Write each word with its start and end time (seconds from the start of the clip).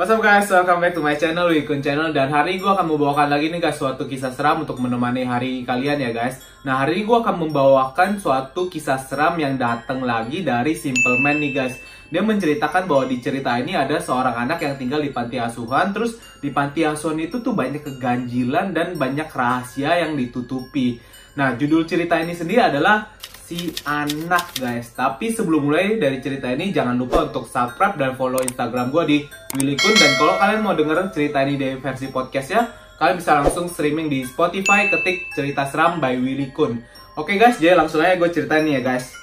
What's 0.00 0.08
up 0.08 0.24
guys, 0.24 0.48
welcome 0.48 0.80
back 0.80 0.96
to 0.96 1.04
my 1.04 1.12
channel, 1.12 1.52
Wikun 1.52 1.84
Channel. 1.84 2.16
Dan 2.16 2.32
hari 2.32 2.56
ini 2.56 2.64
gue 2.64 2.72
akan 2.72 2.88
membawakan 2.88 3.28
lagi 3.36 3.52
nih 3.52 3.60
guys 3.60 3.76
suatu 3.76 4.08
kisah 4.08 4.32
seram 4.32 4.64
untuk 4.64 4.80
menemani 4.80 5.28
hari 5.28 5.60
kalian 5.60 6.00
ya 6.00 6.08
guys. 6.08 6.40
Nah 6.64 6.80
hari 6.80 6.96
ini 6.96 7.04
gue 7.04 7.18
akan 7.20 7.36
membawakan 7.36 8.16
suatu 8.16 8.72
kisah 8.72 8.96
seram 8.96 9.36
yang 9.36 9.60
datang 9.60 10.00
lagi 10.00 10.40
dari 10.40 10.72
Simple 10.72 11.20
Man 11.20 11.36
nih 11.44 11.52
guys. 11.52 11.76
Dia 12.08 12.24
menceritakan 12.24 12.88
bahwa 12.88 13.12
di 13.12 13.20
cerita 13.20 13.52
ini 13.60 13.76
ada 13.76 14.00
seorang 14.00 14.48
anak 14.48 14.64
yang 14.64 14.80
tinggal 14.80 15.04
di 15.04 15.12
panti 15.12 15.36
asuhan. 15.36 15.92
Terus 15.92 16.16
di 16.40 16.48
panti 16.48 16.80
asuhan 16.80 17.20
itu 17.20 17.44
tuh 17.44 17.52
banyak 17.52 17.84
keganjilan 17.84 18.72
dan 18.72 18.96
banyak 18.96 19.28
rahasia 19.28 20.00
yang 20.00 20.16
ditutupi. 20.16 20.96
Nah 21.36 21.60
judul 21.60 21.84
cerita 21.84 22.16
ini 22.16 22.32
sendiri 22.32 22.72
adalah 22.72 23.04
si 23.50 23.74
anak 23.82 24.54
guys. 24.62 24.94
Tapi 24.94 25.34
sebelum 25.34 25.66
mulai 25.66 25.98
dari 25.98 26.22
cerita 26.22 26.46
ini 26.54 26.70
jangan 26.70 26.94
lupa 26.94 27.26
untuk 27.26 27.50
subscribe 27.50 27.98
dan 27.98 28.14
follow 28.14 28.38
instagram 28.46 28.94
gue 28.94 29.04
di 29.10 29.18
Willy 29.58 29.74
Kun. 29.74 29.90
Dan 29.98 30.14
kalau 30.14 30.38
kalian 30.38 30.62
mau 30.62 30.78
denger 30.78 31.10
cerita 31.10 31.42
ini 31.42 31.58
di 31.58 31.74
versi 31.82 32.06
podcast 32.14 32.48
ya 32.54 32.62
Kalian 33.00 33.16
bisa 33.16 33.40
langsung 33.40 33.66
streaming 33.66 34.12
di 34.12 34.28
Spotify 34.28 34.92
ketik 34.92 35.32
cerita 35.34 35.66
seram 35.66 35.98
by 35.98 36.14
Willy 36.20 36.54
Kun. 36.54 36.78
Oke 37.18 37.34
guys 37.34 37.58
jadi 37.58 37.74
langsung 37.74 37.98
aja 37.98 38.14
gue 38.14 38.30
ceritain 38.30 38.62
ya 38.70 38.78
guys. 38.86 39.18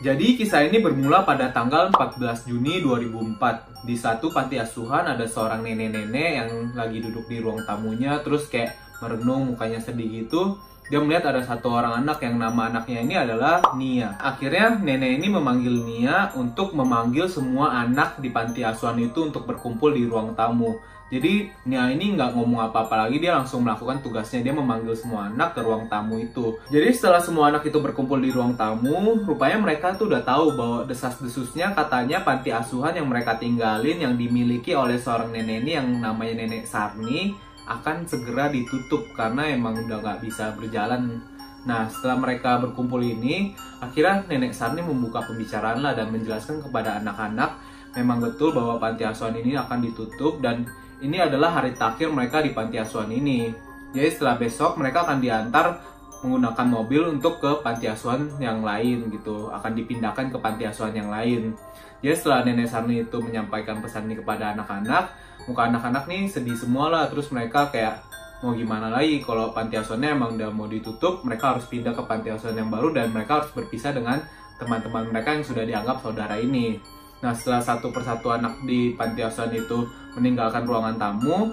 Jadi 0.00 0.36
kisah 0.36 0.64
ini 0.64 0.80
bermula 0.80 1.24
pada 1.24 1.52
tanggal 1.56 1.88
14 1.88 2.52
Juni 2.52 2.84
2004 2.84 3.88
Di 3.88 3.96
satu 3.96 4.28
panti 4.28 4.60
asuhan 4.60 5.08
ada 5.08 5.24
seorang 5.24 5.64
nenek-nenek 5.64 6.30
yang 6.36 6.50
lagi 6.76 7.00
duduk 7.00 7.24
di 7.24 7.40
ruang 7.40 7.64
tamunya 7.64 8.20
Terus 8.20 8.44
kayak 8.52 8.76
merenung 9.00 9.56
mukanya 9.56 9.80
sedih 9.80 10.04
gitu 10.28 10.60
dia 10.86 11.02
melihat 11.02 11.34
ada 11.34 11.42
satu 11.42 11.74
orang 11.74 12.06
anak 12.06 12.22
yang 12.22 12.38
nama 12.38 12.70
anaknya 12.70 12.98
ini 13.02 13.14
adalah 13.18 13.74
Nia. 13.74 14.14
Akhirnya 14.22 14.78
nenek 14.78 15.18
ini 15.18 15.26
memanggil 15.26 15.82
Nia 15.82 16.30
untuk 16.38 16.78
memanggil 16.78 17.26
semua 17.26 17.82
anak 17.82 18.22
di 18.22 18.30
panti 18.30 18.62
asuhan 18.62 19.02
itu 19.02 19.26
untuk 19.26 19.50
berkumpul 19.50 19.90
di 19.90 20.06
ruang 20.06 20.38
tamu. 20.38 20.78
Jadi 21.06 21.50
Nia 21.66 21.90
ini 21.90 22.14
nggak 22.18 22.34
ngomong 22.34 22.70
apa-apa 22.70 23.06
lagi, 23.06 23.22
dia 23.22 23.34
langsung 23.34 23.66
melakukan 23.66 23.98
tugasnya. 24.02 24.42
Dia 24.46 24.54
memanggil 24.54 24.94
semua 24.94 25.26
anak 25.26 25.58
ke 25.58 25.60
ruang 25.62 25.90
tamu 25.90 26.22
itu. 26.22 26.58
Jadi 26.70 26.90
setelah 26.94 27.22
semua 27.22 27.50
anak 27.50 27.66
itu 27.66 27.78
berkumpul 27.78 28.22
di 28.22 28.30
ruang 28.30 28.54
tamu, 28.54 29.22
rupanya 29.26 29.58
mereka 29.58 29.94
tuh 29.94 30.10
udah 30.10 30.22
tahu 30.22 30.54
bahwa 30.54 30.78
desas-desusnya 30.86 31.74
katanya 31.74 32.22
panti 32.22 32.50
asuhan 32.54 32.94
yang 32.94 33.10
mereka 33.10 33.38
tinggalin 33.38 34.02
yang 34.02 34.14
dimiliki 34.14 34.74
oleh 34.74 34.98
seorang 34.98 35.30
nenek 35.34 35.66
ini 35.66 35.70
yang 35.78 35.86
namanya 35.98 36.42
Nenek 36.42 36.66
Sarni 36.66 37.45
akan 37.66 38.06
segera 38.06 38.48
ditutup 38.48 39.10
karena 39.14 39.50
emang 39.50 39.86
udah 39.86 39.98
nggak 40.02 40.20
bisa 40.22 40.54
berjalan. 40.54 41.22
Nah 41.66 41.90
setelah 41.90 42.18
mereka 42.22 42.62
berkumpul 42.62 43.02
ini, 43.02 43.54
akhirnya 43.82 44.22
nenek 44.30 44.54
Sarni 44.54 44.86
membuka 44.86 45.26
pembicaraan 45.26 45.82
lah 45.82 45.98
dan 45.98 46.14
menjelaskan 46.14 46.62
kepada 46.62 47.02
anak-anak 47.02 47.58
memang 47.96 48.20
betul 48.20 48.52
bahwa 48.52 48.76
panti 48.76 49.02
asuhan 49.02 49.34
ini 49.40 49.56
akan 49.56 49.80
ditutup 49.80 50.38
dan 50.44 50.68
ini 51.00 51.16
adalah 51.16 51.60
hari 51.60 51.72
terakhir 51.72 52.12
mereka 52.12 52.44
di 52.44 52.52
panti 52.52 52.76
asuhan 52.76 53.08
ini. 53.10 53.50
Jadi 53.96 54.08
setelah 54.12 54.36
besok 54.36 54.76
mereka 54.76 55.08
akan 55.08 55.18
diantar 55.18 55.80
menggunakan 56.26 56.66
mobil 56.66 57.02
untuk 57.14 57.38
ke 57.38 57.62
panti 57.62 57.86
asuhan 57.86 58.26
yang 58.42 58.66
lain 58.66 59.06
gitu, 59.14 59.48
akan 59.54 59.72
dipindahkan 59.78 60.34
ke 60.34 60.38
panti 60.42 60.66
asuhan 60.66 60.90
yang 60.90 61.06
lain. 61.06 61.54
Jadi 62.02 62.14
setelah 62.18 62.42
nenek 62.42 62.66
Sarni 62.66 63.06
itu 63.06 63.18
menyampaikan 63.22 63.78
pesan 63.78 64.10
ini 64.10 64.18
kepada 64.18 64.58
anak-anak, 64.58 65.14
muka 65.46 65.70
anak-anak 65.70 66.04
nih 66.10 66.26
sedih 66.26 66.58
semua 66.58 66.90
lah 66.90 67.04
terus 67.06 67.30
mereka 67.30 67.70
kayak 67.70 68.02
mau 68.44 68.52
gimana 68.52 68.92
lagi? 68.92 69.22
Kalau 69.24 69.54
panti 69.54 69.78
asuhannya 69.80 70.10
emang 70.12 70.36
udah 70.36 70.50
mau 70.52 70.68
ditutup 70.68 71.24
mereka 71.24 71.56
harus 71.56 71.64
pindah 71.70 71.96
ke 71.96 72.02
panti 72.04 72.28
asuhan 72.28 72.58
yang 72.58 72.68
baru 72.68 72.92
dan 72.92 73.14
mereka 73.14 73.40
harus 73.40 73.50
berpisah 73.54 73.96
dengan 73.96 74.20
teman-teman 74.60 75.08
mereka 75.08 75.32
yang 75.36 75.44
sudah 75.44 75.64
dianggap 75.64 76.02
saudara 76.04 76.36
ini. 76.36 76.76
Nah 77.24 77.32
setelah 77.32 77.64
satu 77.64 77.88
persatu 77.94 78.28
anak 78.28 78.60
di 78.68 78.92
panti 78.92 79.24
asuhan 79.24 79.52
itu 79.56 79.88
meninggalkan 80.16 80.68
ruangan 80.68 81.00
tamu 81.00 81.52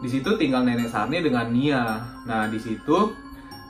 di 0.00 0.08
situ 0.08 0.32
tinggal 0.38 0.64
nenek 0.64 0.88
Sarni 0.88 1.20
dengan 1.20 1.50
Nia. 1.50 1.98
Nah 2.24 2.46
di 2.46 2.58
situ 2.62 3.10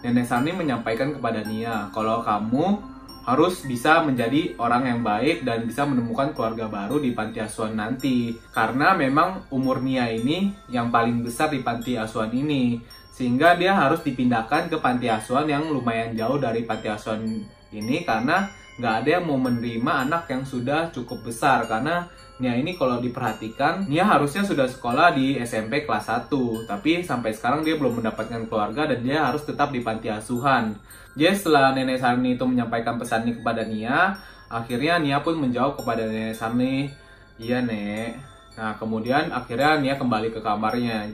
nenek 0.01 0.27
Sarni 0.27 0.53
menyampaikan 0.57 1.13
kepada 1.13 1.45
Nia 1.45 1.89
kalau 1.93 2.25
kamu 2.25 2.81
harus 3.21 3.63
bisa 3.69 4.01
menjadi 4.03 4.57
orang 4.57 4.89
yang 4.89 5.01
baik 5.05 5.45
dan 5.45 5.69
bisa 5.69 5.85
menemukan 5.85 6.33
keluarga 6.33 6.67
baru 6.67 6.99
di 6.99 7.13
panti 7.13 7.39
asuhan 7.39 7.77
nanti. 7.77 8.35
Karena 8.51 8.97
memang 8.97 9.47
umur 9.53 9.85
Nia 9.85 10.09
ini 10.09 10.51
yang 10.73 10.89
paling 10.89 11.21
besar 11.21 11.53
di 11.53 11.61
panti 11.61 11.95
asuhan 12.01 12.33
ini. 12.33 12.81
Sehingga 13.13 13.55
dia 13.61 13.77
harus 13.77 14.01
dipindahkan 14.01 14.73
ke 14.73 14.81
panti 14.81 15.13
asuhan 15.13 15.45
yang 15.45 15.69
lumayan 15.69 16.17
jauh 16.17 16.41
dari 16.41 16.65
panti 16.65 16.89
asuhan 16.89 17.45
ini 17.71 18.03
karena 18.03 18.49
nggak 18.79 18.95
ada 19.03 19.09
yang 19.19 19.25
mau 19.27 19.41
menerima 19.41 19.93
anak 20.07 20.31
yang 20.31 20.45
sudah 20.47 20.93
cukup 20.95 21.27
besar. 21.27 21.67
Karena 21.67 22.07
Nia 22.41 22.57
ini 22.57 22.73
kalau 22.73 23.05
diperhatikan 23.05 23.85
Nia 23.85 24.09
harusnya 24.09 24.41
sudah 24.41 24.65
sekolah 24.65 25.13
di 25.13 25.37
SMP 25.37 25.85
kelas 25.85 26.09
1 26.09 26.33
tapi 26.65 27.05
sampai 27.05 27.37
sekarang 27.37 27.61
dia 27.61 27.77
belum 27.77 28.01
mendapatkan 28.01 28.49
keluarga 28.49 28.89
dan 28.89 29.05
dia 29.05 29.29
harus 29.29 29.45
tetap 29.45 29.69
di 29.69 29.85
panti 29.85 30.09
asuhan. 30.09 30.73
Jadi 31.13 31.37
setelah 31.37 31.77
Nenek 31.77 32.01
Sarni 32.01 32.41
itu 32.41 32.45
menyampaikan 32.49 32.97
pesan 32.97 33.29
ini 33.29 33.37
kepada 33.37 33.69
Nia 33.69 34.17
akhirnya 34.49 34.97
Nia 34.97 35.21
pun 35.21 35.37
menjawab 35.37 35.85
kepada 35.85 36.09
Nenek 36.09 36.33
Sarni 36.33 36.89
iya 37.37 37.61
Nek. 37.61 38.17
Nah 38.57 38.73
kemudian 38.81 39.29
akhirnya 39.29 39.77
Nia 39.77 39.95
kembali 40.01 40.33
ke 40.33 40.41
kamarnya. 40.41 41.13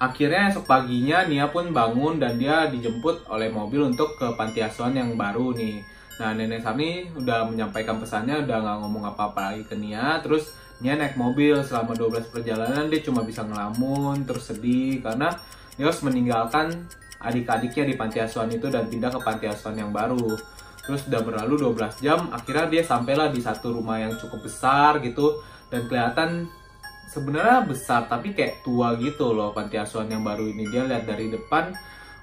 Akhirnya 0.00 0.48
esok 0.48 0.64
paginya 0.64 1.28
Nia 1.28 1.52
pun 1.52 1.68
bangun 1.76 2.16
dan 2.16 2.40
dia 2.40 2.72
dijemput 2.72 3.28
oleh 3.28 3.52
mobil 3.52 3.92
untuk 3.92 4.16
ke 4.16 4.24
panti 4.40 4.64
asuhan 4.64 4.96
yang 4.96 5.20
baru 5.20 5.52
nih. 5.52 5.84
Nah 6.20 6.36
nenek 6.36 6.60
Sami 6.60 7.08
udah 7.16 7.48
menyampaikan 7.48 7.96
pesannya 7.96 8.44
udah 8.44 8.56
nggak 8.60 8.78
ngomong 8.84 9.04
apa-apa 9.14 9.52
lagi 9.52 9.64
ke 9.64 9.76
Nia. 9.78 10.20
Terus 10.20 10.52
Nia 10.82 10.98
naik 10.98 11.14
mobil 11.14 11.54
selama 11.62 11.94
12 11.94 12.34
perjalanan 12.34 12.90
dia 12.90 13.00
cuma 13.06 13.22
bisa 13.22 13.46
ngelamun 13.46 14.26
terus 14.26 14.50
sedih 14.50 14.98
karena 14.98 15.30
dia 15.78 15.86
harus 15.88 16.02
meninggalkan 16.02 16.90
adik-adiknya 17.22 17.84
di 17.86 17.94
panti 17.94 18.18
asuhan 18.18 18.50
itu 18.50 18.66
dan 18.66 18.90
pindah 18.90 19.14
ke 19.14 19.20
panti 19.22 19.46
asuhan 19.46 19.78
yang 19.78 19.94
baru. 19.94 20.34
Terus 20.82 21.06
udah 21.06 21.22
berlalu 21.22 21.70
12 21.70 22.02
jam, 22.02 22.26
akhirnya 22.34 22.66
dia 22.66 22.82
sampailah 22.82 23.30
di 23.30 23.38
satu 23.38 23.70
rumah 23.70 24.02
yang 24.02 24.18
cukup 24.18 24.42
besar 24.42 24.98
gitu 24.98 25.38
dan 25.70 25.86
kelihatan 25.86 26.50
sebenarnya 27.12 27.68
besar 27.68 28.08
tapi 28.08 28.32
kayak 28.32 28.64
tua 28.64 28.96
gitu 28.96 29.36
loh 29.36 29.52
panti 29.52 29.76
asuhan 29.76 30.08
yang 30.08 30.24
baru 30.24 30.48
ini 30.48 30.64
dia 30.72 30.88
lihat 30.88 31.04
dari 31.04 31.28
depan 31.28 31.76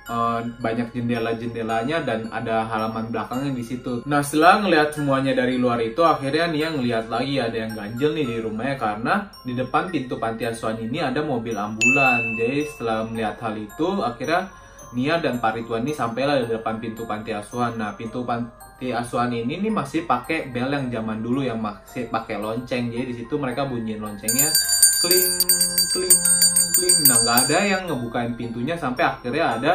uh, 0.10 0.42
banyak 0.60 0.90
jendela-jendelanya 0.92 2.02
dan 2.04 2.28
ada 2.34 2.66
halaman 2.66 3.14
belakangnya 3.14 3.54
di 3.54 3.64
situ. 3.64 4.02
Nah 4.10 4.26
setelah 4.26 4.66
ngelihat 4.66 4.98
semuanya 4.98 5.38
dari 5.38 5.56
luar 5.62 5.80
itu 5.80 6.02
akhirnya 6.02 6.50
Nia 6.50 6.74
ngelihat 6.74 7.08
lagi 7.08 7.38
ada 7.38 7.56
yang 7.56 7.72
ganjel 7.78 8.12
nih 8.18 8.26
di 8.26 8.38
rumahnya 8.42 8.76
karena 8.76 9.14
di 9.46 9.54
depan 9.54 9.94
pintu 9.94 10.18
panti 10.18 10.44
asuhan 10.50 10.82
ini 10.82 11.00
ada 11.00 11.22
mobil 11.22 11.54
ambulan. 11.54 12.20
Jadi 12.36 12.66
setelah 12.66 13.06
melihat 13.06 13.38
hal 13.40 13.56
itu 13.56 13.88
akhirnya 14.02 14.42
Nia 14.90 15.22
dan 15.22 15.38
Pak 15.38 15.54
Ridwan 15.54 15.86
ini 15.86 15.94
sampailah 15.94 16.42
di 16.42 16.50
depan 16.50 16.82
pintu 16.82 17.06
panti 17.06 17.30
asuhan. 17.30 17.78
Nah 17.78 17.94
pintu 17.94 18.26
panti 18.26 18.90
asuhan 18.90 19.30
ini 19.30 19.62
nih 19.62 19.70
masih 19.70 20.10
pakai 20.10 20.50
bel 20.50 20.74
yang 20.74 20.90
zaman 20.90 21.22
dulu 21.22 21.46
yang 21.46 21.62
masih 21.62 22.10
pakai 22.10 22.42
lonceng. 22.42 22.90
Jadi 22.90 23.14
di 23.14 23.16
situ 23.22 23.38
mereka 23.38 23.70
bunyiin 23.70 24.02
loncengnya 24.02 24.50
kling 25.00 25.32
kling 25.96 26.18
kling 26.76 26.98
nah 27.08 27.18
nggak 27.24 27.38
ada 27.48 27.58
yang 27.64 27.82
ngebukain 27.88 28.36
pintunya 28.36 28.76
sampai 28.76 29.08
akhirnya 29.08 29.46
ada 29.56 29.72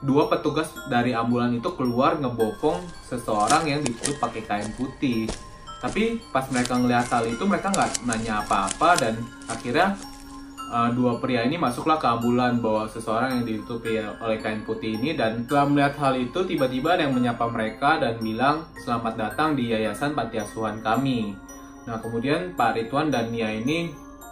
dua 0.00 0.32
petugas 0.32 0.72
dari 0.88 1.12
ambulan 1.12 1.52
itu 1.52 1.68
keluar 1.76 2.16
ngebopong 2.16 2.80
seseorang 3.04 3.68
yang 3.68 3.80
ditutup 3.84 4.16
pakai 4.16 4.42
kain 4.48 4.70
putih 4.76 5.28
tapi 5.80 6.20
pas 6.28 6.44
mereka 6.52 6.76
ngeliat 6.76 7.08
hal 7.08 7.24
itu 7.24 7.40
mereka 7.48 7.72
nggak 7.72 8.04
nanya 8.04 8.44
apa-apa 8.44 9.00
dan 9.00 9.14
akhirnya 9.48 9.96
uh, 10.70 10.92
dua 10.92 11.16
pria 11.18 11.44
ini 11.44 11.56
masuklah 11.56 11.96
ke 11.96 12.04
ambulan 12.04 12.60
bahwa 12.60 12.84
seseorang 12.84 13.40
yang 13.40 13.44
ditutupi 13.48 13.96
oleh 13.98 14.38
kain 14.38 14.62
putih 14.62 15.00
ini 15.00 15.16
dan 15.16 15.44
setelah 15.44 15.66
melihat 15.72 15.94
hal 15.96 16.14
itu 16.20 16.38
tiba-tiba 16.44 16.96
ada 16.96 17.08
yang 17.08 17.16
menyapa 17.16 17.48
mereka 17.48 17.96
dan 17.96 18.20
bilang 18.20 18.68
selamat 18.84 19.14
datang 19.16 19.56
di 19.56 19.72
yayasan 19.72 20.12
panti 20.12 20.36
asuhan 20.36 20.84
kami. 20.84 21.32
Nah 21.88 21.96
kemudian 21.96 22.52
Pak 22.54 22.76
Ridwan 22.76 23.08
dan 23.08 23.32
Nia 23.32 23.50
ini 23.50 23.90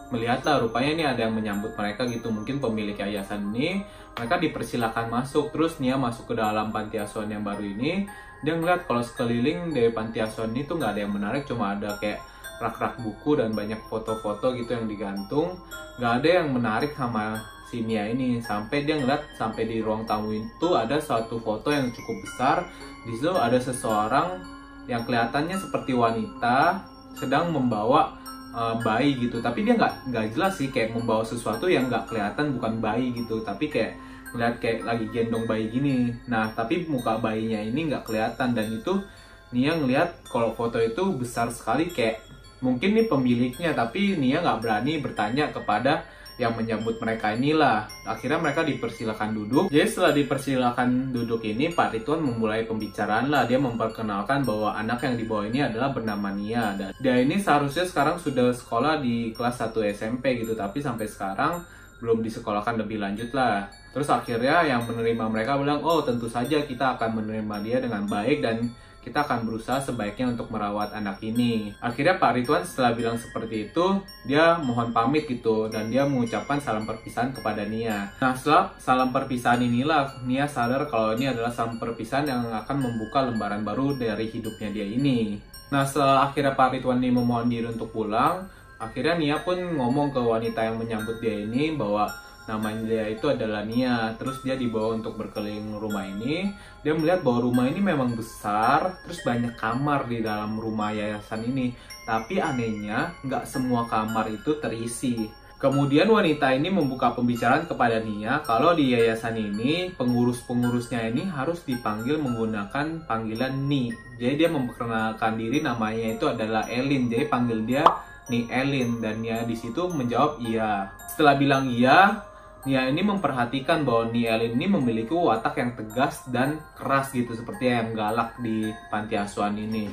melihatlah 0.09 0.65
rupanya 0.65 0.91
ini 0.93 1.05
ada 1.05 1.21
yang 1.29 1.37
menyambut 1.37 1.77
mereka 1.77 2.09
gitu 2.09 2.33
mungkin 2.33 2.61
pemilik 2.61 2.97
yayasan 2.97 3.53
ini 3.53 3.85
mereka 4.19 4.37
dipersilakan 4.43 5.07
masuk. 5.09 5.55
Terus 5.55 5.79
Nia 5.79 5.95
masuk 5.95 6.35
ke 6.35 6.35
dalam 6.35 6.75
panti 6.75 6.99
asuhan 6.99 7.31
yang 7.31 7.47
baru 7.47 7.63
ini. 7.63 8.11
Dia 8.43 8.59
ngeliat 8.59 8.91
kalau 8.91 9.03
sekeliling 9.03 9.71
dari 9.71 9.95
panti 9.95 10.19
asuhan 10.19 10.51
itu 10.59 10.75
nggak 10.75 10.99
ada 10.99 11.01
yang 11.07 11.15
menarik. 11.15 11.47
Cuma 11.47 11.79
ada 11.79 11.95
kayak 12.03 12.19
rak-rak 12.59 12.99
buku 12.99 13.39
dan 13.39 13.55
banyak 13.55 13.79
foto-foto 13.87 14.51
gitu 14.59 14.75
yang 14.75 14.91
digantung. 14.91 15.63
Nggak 16.03 16.13
ada 16.23 16.29
yang 16.43 16.49
menarik 16.51 16.93
sama 16.99 17.39
si 17.71 17.87
Nia 17.87 18.11
ini. 18.11 18.43
Sampai 18.43 18.83
dia 18.83 18.99
ngeliat 18.99 19.39
sampai 19.39 19.71
di 19.71 19.79
ruang 19.79 20.03
tamu 20.03 20.35
itu 20.35 20.69
ada 20.75 20.99
suatu 20.99 21.39
foto 21.39 21.71
yang 21.71 21.95
cukup 21.95 22.17
besar. 22.27 22.67
Di 23.07 23.15
situ 23.15 23.31
ada 23.31 23.57
seseorang 23.57 24.43
yang 24.91 25.07
kelihatannya 25.07 25.55
seperti 25.55 25.95
wanita 25.95 26.83
sedang 27.15 27.55
membawa 27.55 28.19
uh, 28.55 28.75
bayi 28.83 29.15
gitu. 29.19 29.39
Tapi 29.39 29.63
dia 29.63 29.79
nggak 29.79 30.11
nggak 30.11 30.27
jelas 30.35 30.59
sih 30.59 30.71
kayak 30.75 30.95
membawa 30.95 31.23
sesuatu 31.23 31.71
yang 31.71 31.87
nggak 31.87 32.11
kelihatan 32.11 32.59
bukan 32.59 32.83
bayi 32.83 33.15
gitu. 33.15 33.43
Tapi 33.47 33.71
kayak 33.71 34.08
ngeliat 34.35 34.61
kayak 34.61 34.85
lagi 34.85 35.07
gendong 35.09 35.45
bayi 35.49 35.69
gini 35.73 36.13
nah 36.29 36.51
tapi 36.53 36.85
muka 36.89 37.21
bayinya 37.21 37.61
ini 37.61 37.89
nggak 37.93 38.05
kelihatan 38.05 38.53
dan 38.53 38.69
itu 38.69 39.01
Nia 39.49 39.73
ngeliat 39.73 40.29
kalau 40.29 40.53
foto 40.53 40.77
itu 40.77 41.09
besar 41.17 41.49
sekali 41.49 41.89
kayak 41.89 42.21
mungkin 42.61 42.93
nih 42.93 43.09
pemiliknya 43.09 43.73
tapi 43.73 44.21
Nia 44.21 44.45
nggak 44.45 44.61
berani 44.61 45.01
bertanya 45.01 45.49
kepada 45.49 46.05
yang 46.39 46.55
menyambut 46.55 47.03
mereka 47.03 47.35
inilah. 47.35 47.91
Akhirnya 48.07 48.39
mereka 48.39 48.63
dipersilakan 48.63 49.35
duduk. 49.35 49.65
Jadi 49.75 49.87
setelah 49.91 50.15
dipersilakan 50.15 51.11
duduk 51.11 51.43
ini, 51.43 51.75
Pak 51.75 51.99
Rituan 51.99 52.23
memulai 52.23 52.63
pembicaraan 52.63 53.27
lah. 53.27 53.45
Dia 53.45 53.59
memperkenalkan 53.59 54.47
bahwa 54.47 54.73
anak 54.79 55.03
yang 55.03 55.19
dibawa 55.19 55.51
ini 55.51 55.67
adalah 55.67 55.91
bernama 55.91 56.31
Nia. 56.31 56.79
Dan 56.79 56.95
dia 57.03 57.19
ini 57.19 57.43
seharusnya 57.43 57.85
sekarang 57.85 58.23
sudah 58.23 58.55
sekolah 58.55 59.03
di 59.03 59.35
kelas 59.35 59.59
1 59.67 59.83
SMP 59.91 60.39
gitu, 60.39 60.55
tapi 60.55 60.79
sampai 60.79 61.11
sekarang 61.11 61.67
belum 61.99 62.23
disekolahkan 62.23 62.79
lebih 62.79 63.03
lanjut 63.03 63.35
lah. 63.35 63.67
Terus 63.93 64.09
akhirnya 64.13 64.65
yang 64.65 64.85
menerima 64.85 65.25
mereka 65.29 65.57
bilang, 65.57 65.81
oh 65.83 66.05
tentu 66.05 66.29
saja 66.29 66.61
kita 66.63 66.97
akan 66.97 67.23
menerima 67.23 67.57
dia 67.65 67.79
dengan 67.81 68.05
baik 68.05 68.39
dan 68.45 68.69
kita 69.09 69.25
akan 69.25 69.49
berusaha 69.49 69.81
sebaiknya 69.81 70.37
untuk 70.37 70.53
merawat 70.53 70.93
anak 70.93 71.17
ini. 71.25 71.73
Akhirnya 71.81 72.21
Pak 72.21 72.37
Ridwan 72.37 72.61
setelah 72.61 72.93
bilang 72.93 73.17
seperti 73.17 73.73
itu, 73.73 74.05
dia 74.29 74.61
mohon 74.61 74.93
pamit 74.93 75.25
gitu 75.25 75.73
dan 75.73 75.89
dia 75.89 76.05
mengucapkan 76.05 76.61
salam 76.61 76.85
perpisahan 76.85 77.33
kepada 77.33 77.65
Nia. 77.65 78.13
Nah 78.21 78.37
setelah 78.37 78.77
salam 78.77 79.09
perpisahan 79.09 79.65
inilah 79.65 80.21
Nia 80.29 80.45
sadar 80.45 80.85
kalau 80.93 81.17
ini 81.17 81.33
adalah 81.33 81.49
salam 81.49 81.81
perpisahan 81.81 82.29
yang 82.29 82.43
akan 82.53 82.77
membuka 82.85 83.25
lembaran 83.25 83.65
baru 83.65 83.97
dari 83.97 84.29
hidupnya 84.29 84.69
dia 84.77 84.85
ini. 84.85 85.41
Nah 85.73 85.89
setelah 85.89 86.29
akhirnya 86.29 86.53
Pak 86.53 86.77
Ridwan 86.77 87.01
ini 87.01 87.09
memohon 87.17 87.49
diri 87.49 87.65
untuk 87.65 87.89
pulang, 87.89 88.45
akhirnya 88.77 89.17
Nia 89.17 89.37
pun 89.41 89.57
ngomong 89.57 90.13
ke 90.13 90.21
wanita 90.21 90.69
yang 90.69 90.77
menyambut 90.77 91.17
dia 91.25 91.49
ini 91.49 91.73
bahwa 91.73 92.13
namanya 92.49 92.83
dia 92.89 93.05
itu 93.13 93.29
adalah 93.29 93.63
Nia 93.63 94.17
terus 94.17 94.41
dia 94.41 94.57
dibawa 94.57 94.97
untuk 94.97 95.21
berkeliling 95.21 95.77
rumah 95.77 96.09
ini 96.09 96.49
dia 96.81 96.97
melihat 96.97 97.21
bahwa 97.21 97.45
rumah 97.45 97.69
ini 97.69 97.85
memang 97.85 98.17
besar 98.17 98.97
terus 99.05 99.21
banyak 99.21 99.53
kamar 99.61 100.09
di 100.09 100.25
dalam 100.25 100.57
rumah 100.57 100.91
yayasan 100.91 101.45
ini 101.45 101.77
tapi 102.09 102.41
anehnya 102.41 103.13
nggak 103.21 103.45
semua 103.45 103.85
kamar 103.85 104.33
itu 104.33 104.57
terisi 104.57 105.29
Kemudian 105.59 106.07
wanita 106.07 106.55
ini 106.55 106.71
membuka 106.71 107.19
pembicaraan 107.19 107.67
kepada 107.67 107.99
Nia 107.99 108.47
kalau 108.47 108.79
di 108.79 108.95
yayasan 108.95 109.35
ini 109.35 109.91
pengurus-pengurusnya 109.91 111.11
ini 111.11 111.27
harus 111.27 111.67
dipanggil 111.67 112.15
menggunakan 112.23 113.03
panggilan 113.11 113.67
Ni. 113.67 113.91
Jadi 114.23 114.47
dia 114.47 114.55
memperkenalkan 114.55 115.35
diri 115.35 115.59
namanya 115.59 116.15
itu 116.15 116.31
adalah 116.31 116.63
Elin. 116.71 117.11
Jadi 117.11 117.27
panggil 117.27 117.67
dia 117.67 117.83
Ni 118.31 118.47
Elin 118.47 119.03
dan 119.03 119.19
Nia 119.19 119.43
di 119.43 119.59
situ 119.59 119.91
menjawab 119.91 120.39
iya. 120.47 120.95
Setelah 121.11 121.35
bilang 121.35 121.67
iya, 121.67 122.23
Nia 122.67 122.91
ini 122.91 123.07
memperhatikan 123.07 123.87
bahwa 123.87 124.11
Nia 124.11 124.35
ini 124.43 124.67
memiliki 124.67 125.15
watak 125.15 125.63
yang 125.63 125.79
tegas 125.79 126.27
dan 126.27 126.59
keras 126.75 127.15
gitu 127.15 127.31
seperti 127.37 127.71
yang 127.71 127.95
galak 127.95 128.35
di 128.43 128.75
panti 128.91 129.15
asuhan 129.15 129.55
ini. 129.55 129.87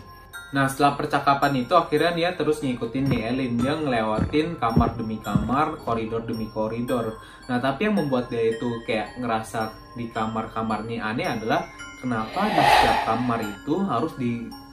Nah 0.55 0.65
setelah 0.71 0.97
percakapan 0.97 1.61
itu 1.61 1.77
akhirnya 1.77 2.11
Nia 2.15 2.31
terus 2.33 2.63
ngikutin 2.65 3.05
Nia 3.05 3.33
Elin 3.33 3.59
dia 3.59 3.77
ngelewatin 3.77 4.57
kamar 4.57 4.97
demi 4.97 5.21
kamar, 5.21 5.77
koridor 5.85 6.25
demi 6.25 6.49
koridor. 6.49 7.21
Nah 7.45 7.61
tapi 7.61 7.85
yang 7.85 8.01
membuat 8.01 8.33
dia 8.33 8.55
itu 8.55 8.81
kayak 8.89 9.19
ngerasa 9.21 9.69
di 9.93 10.09
kamar-kamar 10.09 10.89
ini 10.89 10.97
aneh 10.97 11.27
adalah 11.27 11.69
kenapa 12.01 12.49
di 12.49 12.61
setiap 12.61 12.99
kamar 13.13 13.39
itu 13.45 13.75
harus 13.85 14.13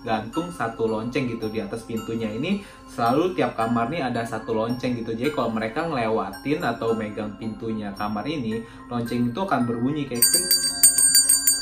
digantung 0.02 0.50
satu 0.50 0.90
lonceng 0.90 1.30
gitu 1.30 1.46
di 1.46 1.62
atas 1.62 1.86
pintunya. 1.86 2.26
Ini 2.26 2.58
selalu 2.90 3.38
tiap 3.38 3.54
kamar 3.54 3.86
nih 3.86 4.02
ada 4.02 4.26
satu 4.26 4.50
lonceng 4.50 4.98
gitu. 4.98 5.14
Jadi 5.14 5.30
kalau 5.30 5.54
mereka 5.54 5.86
ngelewatin 5.86 6.58
atau 6.58 6.98
megang 6.98 7.38
pintunya 7.38 7.94
kamar 7.94 8.26
ini 8.26 8.66
lonceng 8.90 9.30
itu 9.30 9.38
akan 9.38 9.62
berbunyi 9.62 10.10
kayak 10.10 10.26
kring 10.26 10.48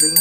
kring 0.00 0.16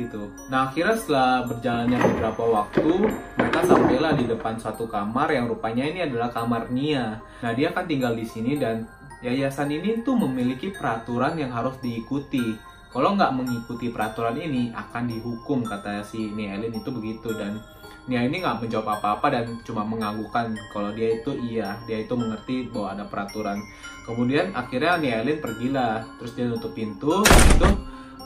gitu. 0.00 0.32
Nah 0.48 0.72
akhirnya 0.72 0.96
setelah 0.96 1.44
berjalannya 1.44 1.98
beberapa 2.00 2.42
waktu 2.48 2.88
mereka 3.36 3.60
sampailah 3.68 4.12
di 4.16 4.24
depan 4.24 4.56
suatu 4.56 4.88
kamar 4.88 5.28
yang 5.28 5.44
rupanya 5.44 5.84
ini 5.84 6.08
adalah 6.08 6.32
kamar 6.32 6.72
Nia. 6.72 7.20
Nah 7.44 7.52
dia 7.52 7.68
akan 7.68 7.84
tinggal 7.84 8.16
di 8.16 8.24
sini 8.24 8.56
dan 8.56 8.88
yayasan 9.20 9.68
ini 9.68 10.00
tuh 10.00 10.16
memiliki 10.16 10.72
peraturan 10.72 11.36
yang 11.36 11.52
harus 11.52 11.76
diikuti 11.84 12.71
kalau 12.92 13.16
nggak 13.16 13.32
mengikuti 13.32 13.88
peraturan 13.88 14.36
ini 14.36 14.68
akan 14.76 15.08
dihukum 15.08 15.64
kata 15.64 16.04
si 16.04 16.28
Nia 16.36 16.60
Elin 16.60 16.76
itu 16.76 16.92
begitu 16.92 17.32
dan 17.32 17.56
Nia 18.04 18.26
ini 18.26 18.44
nggak 18.44 18.66
menjawab 18.66 19.00
apa-apa 19.00 19.32
dan 19.32 19.46
cuma 19.64 19.86
menganggukkan 19.86 20.52
kalau 20.74 20.92
dia 20.92 21.16
itu 21.16 21.32
iya, 21.38 21.80
dia 21.88 22.04
itu 22.04 22.12
mengerti 22.18 22.68
bahwa 22.68 22.98
ada 22.98 23.04
peraturan. 23.06 23.62
Kemudian 24.02 24.50
akhirnya 24.52 24.98
Nia 24.98 25.14
Elin 25.22 25.38
pergilah, 25.38 26.02
terus 26.18 26.34
dia 26.34 26.50
nutup 26.50 26.74
pintu, 26.74 27.22
itu 27.22 27.68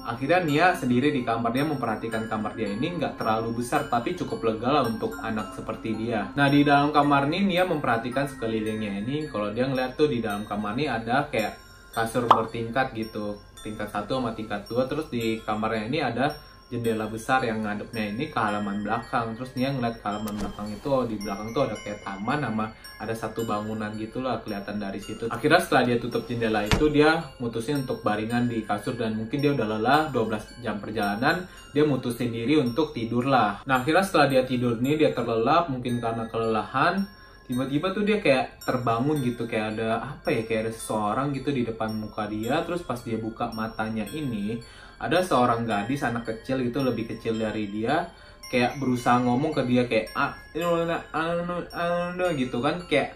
akhirnya 0.07 0.41
Nia 0.49 0.67
sendiri 0.73 1.13
di 1.13 1.21
kamar 1.29 1.53
dia 1.53 1.69
memperhatikan 1.69 2.25
kamar 2.25 2.57
dia 2.57 2.73
ini 2.73 2.97
nggak 2.97 3.21
terlalu 3.21 3.61
besar 3.61 3.91
tapi 3.93 4.17
cukup 4.17 4.49
lega 4.49 4.81
lah 4.81 4.85
untuk 4.89 5.13
anak 5.21 5.53
seperti 5.53 5.93
dia. 5.93 6.33
Nah 6.33 6.49
di 6.49 6.65
dalam 6.65 6.89
kamar 6.89 7.29
ini 7.29 7.55
Nia 7.55 7.69
memperhatikan 7.69 8.25
sekelilingnya 8.33 9.05
ini 9.05 9.29
kalau 9.29 9.53
dia 9.53 9.69
ngeliat 9.69 9.99
tuh 9.99 10.09
di 10.09 10.25
dalam 10.25 10.49
kamar 10.49 10.73
ini 10.79 10.89
ada 10.89 11.29
kayak 11.29 11.61
kasur 11.93 12.25
bertingkat 12.29 12.97
gitu 12.97 13.37
tingkat 13.63 13.89
satu 13.89 14.21
sama 14.21 14.37
tingkat 14.37 14.65
dua. 14.69 14.85
Terus 14.85 15.07
di 15.09 15.41
kamarnya 15.45 15.83
ini 15.89 15.99
ada 16.03 16.33
jendela 16.67 17.07
besar 17.07 17.47
yang 17.47 17.63
ngadepnya 17.63 18.11
ini 18.11 18.27
ke 18.27 18.39
halaman 18.39 18.83
belakang. 18.83 19.39
Terus 19.39 19.55
dia 19.55 19.71
ngeliat 19.71 20.03
ke 20.03 20.05
halaman 20.05 20.35
belakang 20.35 20.69
itu 20.75 20.89
oh, 20.91 21.07
di 21.07 21.17
belakang 21.23 21.55
tuh 21.55 21.63
ada 21.71 21.77
kayak 21.79 22.03
taman 22.03 22.39
sama 22.43 22.67
ada 22.99 23.15
satu 23.15 23.47
bangunan 23.47 23.95
gitulah 23.95 24.43
kelihatan 24.43 24.83
dari 24.83 24.99
situ. 24.99 25.31
Akhirnya 25.31 25.63
setelah 25.63 25.83
dia 25.87 25.97
tutup 26.03 26.27
jendela 26.27 26.67
itu 26.67 26.91
dia 26.91 27.23
mutusin 27.39 27.87
untuk 27.87 28.03
baringan 28.03 28.51
di 28.51 28.67
kasur 28.67 28.99
dan 28.99 29.15
mungkin 29.15 29.39
dia 29.39 29.55
udah 29.55 29.67
lelah 29.79 30.01
12 30.11 30.65
jam 30.65 30.83
perjalanan 30.83 31.47
dia 31.71 31.85
mutusin 31.87 32.35
diri 32.35 32.59
untuk 32.59 32.91
tidur 32.91 33.31
lah. 33.31 33.63
Nah 33.63 33.85
akhirnya 33.85 34.03
setelah 34.03 34.27
dia 34.27 34.43
tidur 34.43 34.81
nih 34.83 34.99
dia 34.99 35.11
terlelap 35.15 35.71
mungkin 35.71 36.03
karena 36.03 36.27
kelelahan 36.27 37.07
tiba-tiba 37.47 37.95
tuh 37.95 38.03
dia 38.03 38.19
kayak 38.19 38.61
terbangun 38.67 39.23
gitu 39.23 39.47
kayak 39.47 39.79
ada 39.79 40.03
apa 40.03 40.29
ya 40.35 40.43
kayak 40.45 40.69
ada 40.69 40.73
seseorang 40.75 41.31
gitu 41.33 41.55
di 41.55 41.63
depan 41.63 41.95
muka 41.95 42.27
dia. 42.27 42.61
Terus 42.67 42.83
pas 42.83 42.99
dia 43.01 43.17
buka 43.17 43.55
matanya 43.55 44.05
ini 44.11 44.59
ada 44.99 45.23
seorang 45.23 45.65
gadis 45.65 46.03
anak 46.03 46.27
kecil 46.27 46.61
gitu 46.61 46.83
lebih 46.83 47.07
kecil 47.07 47.39
dari 47.39 47.71
dia 47.71 48.11
kayak 48.47 48.79
berusaha 48.79 49.19
ngomong 49.23 49.51
ke 49.55 49.63
dia 49.67 49.87
kayak 49.91 50.11
ah 50.15 50.35
ini 50.53 50.67
anu 51.15 52.27
gitu 52.35 52.59
kan. 52.59 52.83
Kayak 52.85 53.15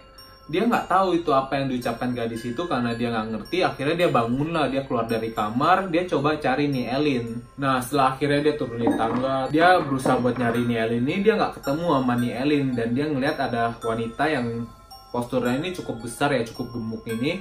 dia 0.51 0.67
nggak 0.67 0.91
tahu 0.91 1.23
itu 1.23 1.31
apa 1.31 1.63
yang 1.63 1.71
diucapkan 1.71 2.11
gadis 2.11 2.43
itu 2.43 2.63
karena 2.67 2.91
dia 2.99 3.15
nggak 3.15 3.27
ngerti. 3.31 3.63
Akhirnya 3.63 3.95
dia 3.95 4.09
bangun 4.11 4.51
lah 4.51 4.67
dia 4.67 4.83
keluar 4.83 5.07
dari 5.07 5.31
kamar 5.31 5.87
dia 5.95 6.03
coba 6.11 6.35
cari 6.43 6.67
nih 6.67 6.91
Elin. 6.91 7.39
Nah 7.63 7.79
setelah 7.79 8.19
akhirnya 8.19 8.41
dia 8.51 8.55
turunin 8.59 8.93
tangga 8.99 9.47
dia 9.47 9.79
berusaha 9.79 10.19
buat 10.19 10.35
nyari 10.35 10.67
nih 10.67 10.79
Elin 10.91 11.03
ini 11.07 11.17
dia 11.23 11.39
nggak 11.39 11.63
ketemu 11.63 11.87
sama 11.87 12.15
nih 12.19 12.33
Elin. 12.43 12.67
Dan 12.75 12.89
dia 12.99 13.07
ngeliat 13.07 13.37
ada 13.39 13.71
wanita 13.79 14.25
yang 14.27 14.67
posturnya 15.15 15.55
ini 15.63 15.71
cukup 15.71 16.03
besar 16.03 16.35
ya 16.35 16.43
cukup 16.43 16.75
gemuk 16.75 17.07
ini. 17.07 17.39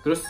Terus 0.00 0.24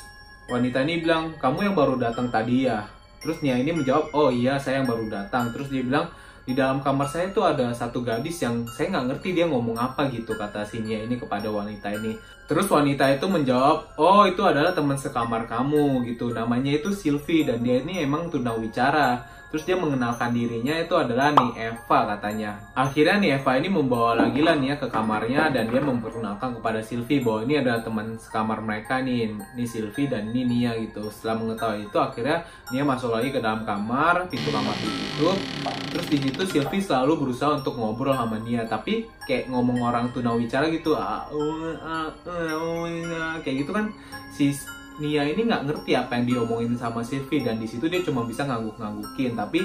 wanita 0.51 0.83
ini 0.83 1.07
bilang 1.07 1.39
kamu 1.39 1.71
yang 1.71 1.75
baru 1.79 1.95
datang 1.95 2.27
tadi 2.35 2.67
ya? 2.67 2.91
Terus 3.23 3.43
Nia 3.43 3.59
ini 3.59 3.75
menjawab, 3.75 4.15
oh 4.15 4.31
iya 4.31 4.55
saya 4.55 4.79
yang 4.79 4.87
baru 4.87 5.11
datang. 5.11 5.51
Terus 5.51 5.67
dia 5.67 5.83
bilang, 5.83 6.07
di 6.47 6.55
dalam 6.55 6.79
kamar 6.79 7.11
saya 7.11 7.35
itu 7.35 7.43
ada 7.43 7.75
satu 7.75 8.07
gadis 8.07 8.39
yang 8.39 8.63
saya 8.71 8.95
nggak 8.95 9.07
ngerti 9.11 9.35
dia 9.35 9.51
ngomong 9.51 9.75
apa 9.75 10.07
gitu 10.15 10.39
kata 10.39 10.63
si 10.63 10.79
Nia 10.79 11.03
ini 11.03 11.19
kepada 11.19 11.51
wanita 11.51 11.91
ini. 11.91 12.15
Terus 12.47 12.71
wanita 12.71 13.11
itu 13.11 13.27
menjawab, 13.27 13.99
oh 13.99 14.23
itu 14.31 14.39
adalah 14.47 14.71
teman 14.71 14.95
sekamar 14.95 15.51
kamu 15.51 16.07
gitu. 16.07 16.31
Namanya 16.31 16.79
itu 16.79 16.95
Sylvie 16.95 17.43
dan 17.43 17.67
dia 17.67 17.83
ini 17.83 18.07
emang 18.07 18.31
tunawicara. 18.31 19.27
Terus 19.57 19.73
dia 19.73 19.81
mengenalkan 19.81 20.37
dirinya 20.37 20.77
itu 20.77 20.93
adalah 20.93 21.33
nih 21.33 21.73
Eva 21.73 21.99
katanya. 22.13 22.61
Akhirnya 22.77 23.17
nih 23.17 23.31
Eva 23.41 23.57
ini 23.57 23.73
membawa 23.73 24.13
lagi 24.13 24.45
lah 24.45 24.53
Nia 24.53 24.77
ke 24.77 24.85
kamarnya 24.85 25.49
dan 25.49 25.73
dia 25.73 25.81
memperkenalkan 25.81 26.61
kepada 26.61 26.85
Sylvie 26.85 27.25
bahwa 27.25 27.49
ini 27.49 27.65
adalah 27.65 27.81
teman 27.81 28.21
sekamar 28.21 28.61
mereka 28.61 29.01
nih, 29.01 29.33
nih 29.57 29.65
Sylvie 29.65 30.13
dan 30.13 30.29
ini 30.29 30.45
Nia 30.45 30.77
gitu. 30.77 31.09
Setelah 31.09 31.41
mengetahui 31.41 31.89
itu 31.89 31.97
akhirnya 31.97 32.45
Nia 32.69 32.85
masuk 32.85 33.17
lagi 33.17 33.33
ke 33.33 33.41
dalam 33.41 33.65
kamar, 33.65 34.29
pintu 34.29 34.53
kamar 34.53 34.77
ditutup. 34.77 35.41
Terus 35.89 36.07
di 36.13 36.19
situ 36.21 36.43
Sylvie 36.45 36.85
selalu 36.85 37.13
berusaha 37.17 37.57
untuk 37.57 37.81
ngobrol 37.81 38.13
sama 38.13 38.37
Nia, 38.37 38.69
tapi 38.69 39.09
kayak 39.25 39.49
ngomong 39.49 39.81
orang 39.81 40.13
tunawicara 40.13 40.69
gitu, 40.69 40.93
ah, 41.01 41.25
uh, 41.33 41.73
uh, 41.81 42.13
uh, 42.29 43.41
kayak 43.41 43.65
gitu 43.65 43.73
kan 43.73 43.89
si 44.37 44.53
Nia 44.97 45.29
ini 45.29 45.45
nggak 45.45 45.69
ngerti 45.69 45.93
apa 45.93 46.17
yang 46.17 46.25
diomongin 46.25 46.73
sama 46.77 47.05
Sylvie 47.05 47.45
dan 47.45 47.61
di 47.61 47.69
situ 47.69 47.85
dia 47.87 48.01
cuma 48.01 48.25
bisa 48.25 48.49
ngangguk-nganggukin 48.49 49.37
tapi 49.37 49.61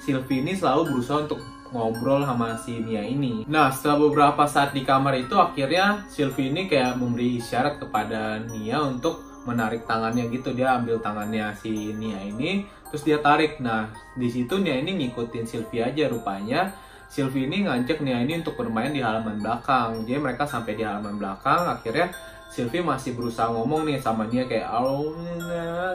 Sylvie 0.00 0.40
ini 0.40 0.56
selalu 0.56 0.96
berusaha 0.96 1.28
untuk 1.28 1.40
ngobrol 1.70 2.26
sama 2.26 2.58
si 2.58 2.82
Nia 2.82 3.02
ini. 3.06 3.46
Nah, 3.46 3.70
setelah 3.70 4.10
beberapa 4.10 4.42
saat 4.46 4.74
di 4.74 4.82
kamar 4.82 5.16
itu 5.22 5.38
akhirnya 5.38 6.04
Sylvie 6.10 6.50
ini 6.50 6.66
kayak 6.66 6.98
memberi 6.98 7.38
isyarat 7.38 7.78
kepada 7.78 8.42
Nia 8.42 8.82
untuk 8.82 9.22
menarik 9.46 9.86
tangannya 9.86 10.28
gitu. 10.28 10.52
Dia 10.52 10.76
ambil 10.76 10.98
tangannya 11.00 11.54
si 11.56 11.94
Nia 11.94 12.20
ini, 12.26 12.66
terus 12.90 13.06
dia 13.06 13.22
tarik. 13.22 13.62
Nah, 13.62 13.88
di 14.18 14.28
situ 14.28 14.58
Nia 14.58 14.76
ini 14.76 14.98
ngikutin 14.98 15.46
Sylvie 15.46 15.84
aja 15.84 16.10
rupanya. 16.10 16.74
Sylvie 17.10 17.46
ini 17.46 17.66
ngajak 17.66 18.02
Nia 18.02 18.22
ini 18.22 18.38
untuk 18.42 18.58
bermain 18.58 18.90
di 18.90 19.02
halaman 19.02 19.38
belakang. 19.38 20.06
Jadi 20.06 20.18
mereka 20.18 20.46
sampai 20.46 20.78
di 20.78 20.82
halaman 20.86 21.18
belakang, 21.18 21.70
akhirnya 21.70 22.10
Sylvie 22.50 22.82
masih 22.82 23.14
berusaha 23.14 23.46
ngomong 23.46 23.86
nih 23.86 24.02
sama 24.02 24.26
Nia 24.26 24.44
kayak 24.50 24.66
oh, 24.74 25.14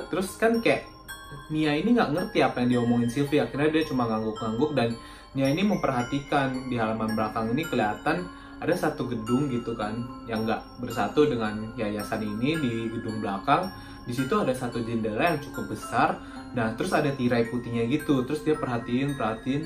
terus 0.07 0.39
kan 0.39 0.63
kayak 0.63 0.87
Nia 1.51 1.75
ini 1.75 1.93
nggak 1.93 2.15
ngerti 2.15 2.39
apa 2.41 2.63
yang 2.63 2.79
diomongin 2.79 3.11
Sylvie. 3.11 3.43
Akhirnya 3.43 3.69
dia 3.69 3.83
cuma 3.83 4.07
ngangguk-ngangguk 4.07 4.71
dan 4.73 4.95
Nia 5.35 5.51
ini 5.51 5.67
memperhatikan 5.67 6.71
di 6.71 6.79
halaman 6.79 7.11
belakang 7.11 7.51
ini 7.51 7.67
kelihatan 7.67 8.23
ada 8.55 8.71
satu 8.71 9.03
gedung 9.11 9.51
gitu 9.51 9.75
kan 9.75 9.99
yang 10.31 10.47
nggak 10.47 10.63
bersatu 10.79 11.27
dengan 11.27 11.75
yayasan 11.75 12.23
ini 12.23 12.55
di 12.55 12.71
gedung 12.87 13.19
belakang. 13.19 13.67
Di 14.07 14.15
situ 14.15 14.31
ada 14.31 14.55
satu 14.55 14.79
jendela 14.79 15.35
yang 15.35 15.41
cukup 15.43 15.75
besar. 15.75 16.23
Nah 16.55 16.71
terus 16.79 16.95
ada 16.95 17.11
tirai 17.11 17.51
putihnya 17.51 17.83
gitu. 17.91 18.23
Terus 18.23 18.47
dia 18.47 18.55
perhatiin 18.55 19.19
perhatiin 19.19 19.61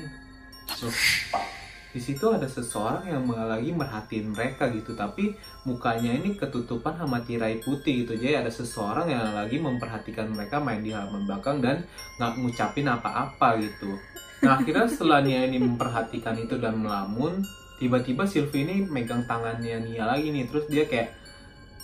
di 1.90 1.98
situ 1.98 2.30
ada 2.30 2.46
seseorang 2.46 3.02
yang 3.10 3.26
lagi 3.26 3.74
merhatiin 3.74 4.30
mereka 4.30 4.70
gitu 4.70 4.94
tapi 4.94 5.34
mukanya 5.66 6.14
ini 6.14 6.38
ketutupan 6.38 6.94
sama 6.94 7.18
tirai 7.26 7.58
putih 7.58 8.06
gitu. 8.06 8.14
Jadi 8.14 8.46
ada 8.46 8.50
seseorang 8.50 9.10
yang 9.10 9.34
lagi 9.34 9.58
memperhatikan 9.58 10.30
mereka 10.30 10.62
main 10.62 10.86
di 10.86 10.94
halaman 10.94 11.26
belakang 11.26 11.58
dan 11.58 11.82
nggak 12.22 12.32
ngucapin 12.38 12.86
apa-apa 12.86 13.58
gitu. 13.58 13.98
Nah 14.46 14.62
akhirnya 14.62 14.86
setelah 14.86 15.18
Nia 15.18 15.50
ini 15.50 15.58
memperhatikan 15.58 16.38
itu 16.38 16.56
dan 16.62 16.78
melamun 16.78 17.42
tiba-tiba 17.82 18.22
Sylvie 18.22 18.62
ini 18.62 18.86
megang 18.86 19.26
tangannya 19.26 19.82
Nia 19.82 20.06
lagi 20.06 20.30
nih. 20.30 20.46
Terus 20.46 20.70
dia 20.70 20.86
kayak 20.86 21.10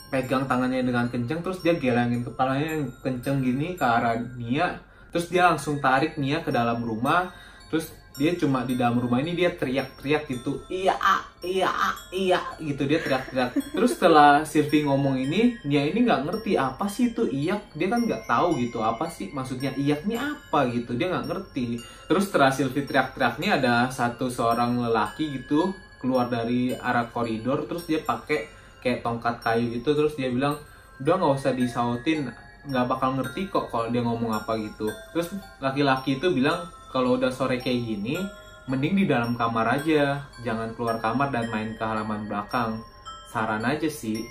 pegang 0.07 0.47
tangannya 0.47 0.87
dengan 0.87 1.11
kenceng 1.11 1.43
terus 1.43 1.67
dia 1.67 1.75
gelangin 1.75 2.23
kepalanya 2.23 2.79
yang 2.79 2.87
kenceng 3.03 3.43
gini 3.43 3.75
ke 3.75 3.83
arah 3.83 4.15
Nia. 4.39 4.79
Terus 5.11 5.27
dia 5.35 5.51
langsung 5.51 5.83
tarik 5.83 6.15
Nia 6.15 6.47
ke 6.47 6.55
dalam 6.55 6.79
rumah 6.79 7.35
terus 7.67 7.91
dia 8.17 8.33
cuma 8.41 8.65
di 8.65 8.81
dalam 8.81 8.97
rumah 8.97 9.21
ini 9.21 9.37
dia 9.37 9.53
teriak-teriak 9.53 10.25
gitu. 10.33 10.65
Iya 10.73 10.97
iya 11.45 11.69
iya 12.09 12.41
gitu 12.57 12.89
dia 12.89 12.97
teriak-teriak. 13.05 13.77
Terus 13.77 13.93
setelah 13.93 14.41
Sylvie 14.49 14.89
ngomong 14.89 15.21
ini 15.21 15.61
dia 15.69 15.85
ini 15.85 16.09
nggak 16.09 16.25
ngerti 16.25 16.57
apa 16.57 16.89
sih 16.89 17.13
itu 17.13 17.29
iyak. 17.29 17.77
Dia 17.77 17.93
kan 17.93 18.09
nggak 18.09 18.25
tahu 18.25 18.57
gitu 18.57 18.81
apa 18.81 19.05
sih 19.13 19.29
maksudnya 19.37 19.77
iyak 19.77 20.09
ini 20.09 20.17
apa 20.17 20.65
gitu. 20.73 20.97
Dia 20.97 21.13
nggak 21.13 21.29
ngerti. 21.29 21.77
Terus 22.09 22.25
setelah 22.33 22.51
Sylvie 22.51 22.89
teriak-teriak 22.89 23.37
nih 23.37 23.51
ada 23.61 23.93
satu 23.93 24.33
seorang 24.33 24.81
lelaki 24.81 25.37
gitu 25.37 25.77
keluar 26.01 26.33
dari 26.33 26.73
arah 26.73 27.09
koridor 27.13 27.69
terus 27.69 27.85
dia 27.85 28.01
pakai 28.01 28.49
kayak 28.81 29.05
tongkat 29.05 29.45
kayu 29.45 29.77
gitu. 29.77 29.93
Terus 29.93 30.17
dia 30.17 30.33
bilang 30.33 30.57
udah 31.05 31.15
nggak 31.21 31.37
usah 31.37 31.53
disautin 31.53 32.33
nggak 32.67 32.87
bakal 32.91 33.15
ngerti 33.15 33.47
kok 33.47 33.69
kalau 33.69 33.93
dia 33.93 34.01
ngomong 34.01 34.33
apa 34.33 34.57
gitu. 34.57 34.89
Terus 35.13 35.37
laki-laki 35.61 36.17
itu 36.17 36.33
bilang 36.33 36.65
kalau 36.97 37.21
udah 37.21 37.29
sore 37.29 37.61
kayak 37.61 37.85
gini, 37.85 38.17
mending 38.65 38.97
di 38.97 39.05
dalam 39.05 39.37
kamar 39.37 39.69
aja. 39.69 40.25
Jangan 40.41 40.73
keluar 40.73 40.97
kamar 40.97 41.29
dan 41.29 41.53
main 41.53 41.77
ke 41.77 41.85
halaman 41.85 42.25
belakang. 42.25 42.81
Saran 43.29 43.61
aja 43.69 43.85
sih. 43.85 44.25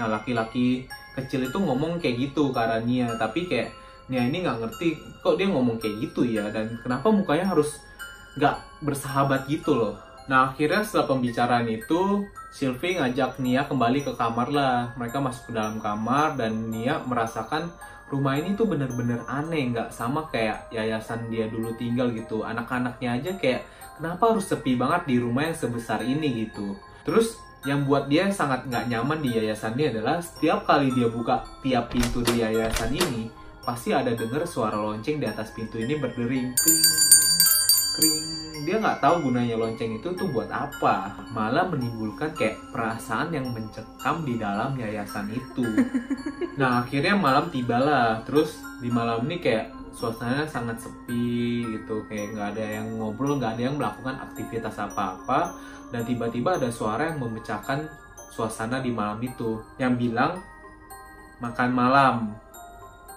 Nah, 0.00 0.08
laki-laki 0.08 0.88
kecil 1.12 1.52
itu 1.52 1.58
ngomong 1.60 2.00
kayak 2.00 2.32
gitu 2.32 2.48
Nia. 2.88 3.12
Tapi 3.20 3.44
kayak 3.44 3.76
Nia 4.08 4.24
ini 4.24 4.40
nggak 4.40 4.56
ngerti 4.56 4.96
kok 5.20 5.36
dia 5.36 5.52
ngomong 5.52 5.76
kayak 5.76 6.08
gitu 6.08 6.24
ya. 6.24 6.48
Dan 6.48 6.80
kenapa 6.80 7.12
mukanya 7.12 7.52
harus 7.52 7.76
nggak 8.40 8.56
bersahabat 8.80 9.44
gitu 9.44 9.76
loh. 9.76 10.00
Nah, 10.28 10.52
akhirnya 10.52 10.84
setelah 10.84 11.16
pembicaraan 11.16 11.66
itu, 11.72 12.28
Sylvie 12.52 13.00
ngajak 13.00 13.40
Nia 13.40 13.64
kembali 13.64 14.04
ke 14.04 14.12
kamar 14.12 14.52
lah. 14.52 14.92
Mereka 15.00 15.24
masuk 15.24 15.50
ke 15.50 15.52
dalam 15.56 15.80
kamar 15.80 16.36
dan 16.36 16.68
Nia 16.68 17.00
merasakan 17.00 17.72
rumah 18.12 18.36
ini 18.36 18.52
tuh 18.52 18.68
bener-bener 18.68 19.20
aneh 19.24 19.72
nggak 19.72 19.88
sama 19.92 20.28
kayak 20.28 20.68
yayasan 20.68 21.32
dia 21.32 21.48
dulu 21.48 21.72
tinggal 21.80 22.12
gitu. 22.12 22.44
Anak-anaknya 22.44 23.20
aja 23.20 23.30
kayak 23.40 23.64
kenapa 23.96 24.36
harus 24.36 24.48
sepi 24.48 24.76
banget 24.76 25.08
di 25.08 25.16
rumah 25.16 25.48
yang 25.48 25.56
sebesar 25.56 26.04
ini 26.04 26.44
gitu? 26.44 26.76
Terus 27.08 27.40
yang 27.64 27.88
buat 27.88 28.06
dia 28.12 28.28
sangat 28.28 28.68
nggak 28.68 28.86
nyaman 28.92 29.24
di 29.24 29.32
yayasan 29.32 29.74
ini 29.80 29.96
adalah 29.96 30.20
setiap 30.20 30.68
kali 30.68 30.92
dia 30.92 31.08
buka 31.10 31.42
tiap 31.64 31.90
pintu 31.90 32.22
di 32.22 32.44
yayasan 32.44 32.94
ini 32.94 33.32
pasti 33.66 33.92
ada 33.92 34.14
denger 34.14 34.46
suara 34.48 34.78
lonceng 34.78 35.20
di 35.20 35.26
atas 35.28 35.52
pintu 35.52 35.76
ini 35.76 35.98
berdering 36.00 36.54
kring 36.54 37.17
kring 37.98 38.38
dia 38.68 38.76
nggak 38.84 39.00
tahu 39.00 39.32
gunanya 39.32 39.56
lonceng 39.56 39.96
itu 39.96 40.12
tuh 40.12 40.28
buat 40.28 40.52
apa. 40.52 41.24
Malah 41.32 41.72
menimbulkan 41.72 42.36
kayak 42.36 42.60
perasaan 42.68 43.32
yang 43.32 43.48
mencekam 43.48 44.28
di 44.28 44.36
dalam 44.36 44.76
yayasan 44.76 45.32
itu. 45.32 45.64
Nah 46.60 46.82
akhirnya 46.82 47.16
malam 47.16 47.48
tibalah. 47.48 48.20
Terus 48.28 48.60
di 48.82 48.92
malam 48.92 49.24
ini 49.30 49.40
kayak 49.40 49.72
suasananya 49.94 50.44
sangat 50.44 50.84
sepi 50.84 51.64
gitu. 51.64 52.04
Kayak 52.10 52.36
nggak 52.36 52.48
ada 52.58 52.64
yang 52.82 52.86
ngobrol 52.98 53.40
nggak 53.40 53.56
ada 53.56 53.62
yang 53.72 53.80
melakukan 53.80 54.20
aktivitas 54.20 54.76
apa-apa. 54.76 55.56
Dan 55.88 56.04
tiba-tiba 56.04 56.60
ada 56.60 56.68
suara 56.68 57.08
yang 57.08 57.24
memecahkan 57.24 57.88
suasana 58.34 58.84
di 58.84 58.92
malam 58.92 59.22
itu. 59.24 59.64
Yang 59.80 59.94
bilang 59.96 60.42
makan 61.40 61.70
malam. 61.72 62.36